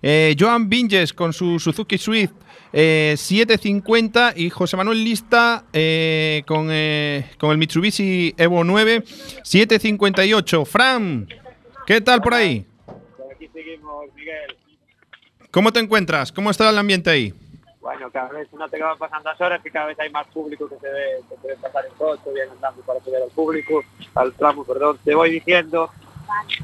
[0.00, 2.32] Eh, Joan Vinges con su Suzuki Swift
[2.76, 9.04] eh, 750 y José Manuel Lista eh, con, eh, con el Mitsubishi Evo 9
[9.44, 10.64] 758.
[10.64, 11.28] Fran,
[11.86, 12.66] ¿qué tal por ahí?
[12.84, 14.56] Por aquí seguimos, Miguel.
[15.52, 16.32] ¿Cómo te encuentras?
[16.32, 17.32] ¿Cómo está el ambiente ahí?
[17.80, 20.68] Bueno, cada vez no te van pasando las horas, que cada vez hay más público
[20.68, 23.84] que se ve, que se ve pasar en coche, vienen andando para subir al público,
[24.16, 24.98] al tramo, perdón.
[25.04, 25.90] Te voy diciendo,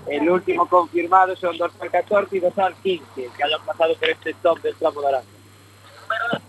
[0.08, 4.10] el último confirmado son dos al 14 y dos al 15, que hayan pasado por
[4.10, 5.39] este top del tramo de Aranda.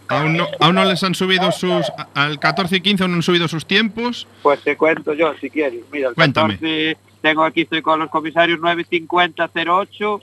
[0.08, 1.92] Aún no, aún no les han subido sus.
[2.14, 4.28] Al 14 y 15 aún no han subido sus tiempos.
[4.42, 5.82] Pues te cuento yo, si quieres.
[5.92, 6.56] Mira, el Cuéntame.
[6.56, 10.22] 14 tengo aquí, estoy con los comisarios 950-08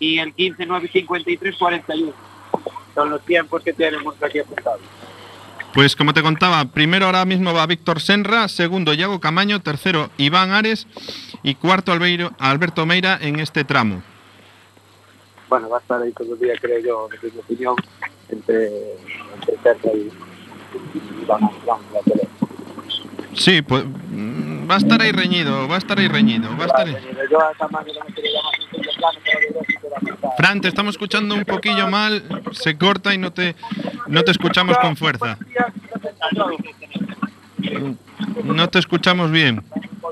[0.00, 2.12] y el 15 953-41.
[2.94, 4.80] Son los tiempos que tenemos aquí apuntados.
[5.74, 10.50] Pues como te contaba, primero ahora mismo va Víctor Senra, segundo Iago Camaño, tercero Iván
[10.50, 10.88] Ares
[11.44, 14.02] y cuarto Alberto Meira en este tramo.
[15.50, 17.74] Bueno, va a estar ahí todo el día, creo yo, desde mi opinión,
[18.28, 18.66] entre,
[19.34, 20.12] entre cerca y,
[20.94, 22.26] y vamos, vamos, la pelea.
[23.34, 26.66] Sí, pues mm, va a estar ahí reñido, va a estar ahí reñido, va a
[26.66, 26.96] estar ahí.
[30.36, 32.22] Fran, te estamos escuchando un poquillo mal,
[32.52, 33.56] se corta y no te,
[34.06, 35.36] no te escuchamos con fuerza.
[38.44, 39.64] No te escuchamos bien.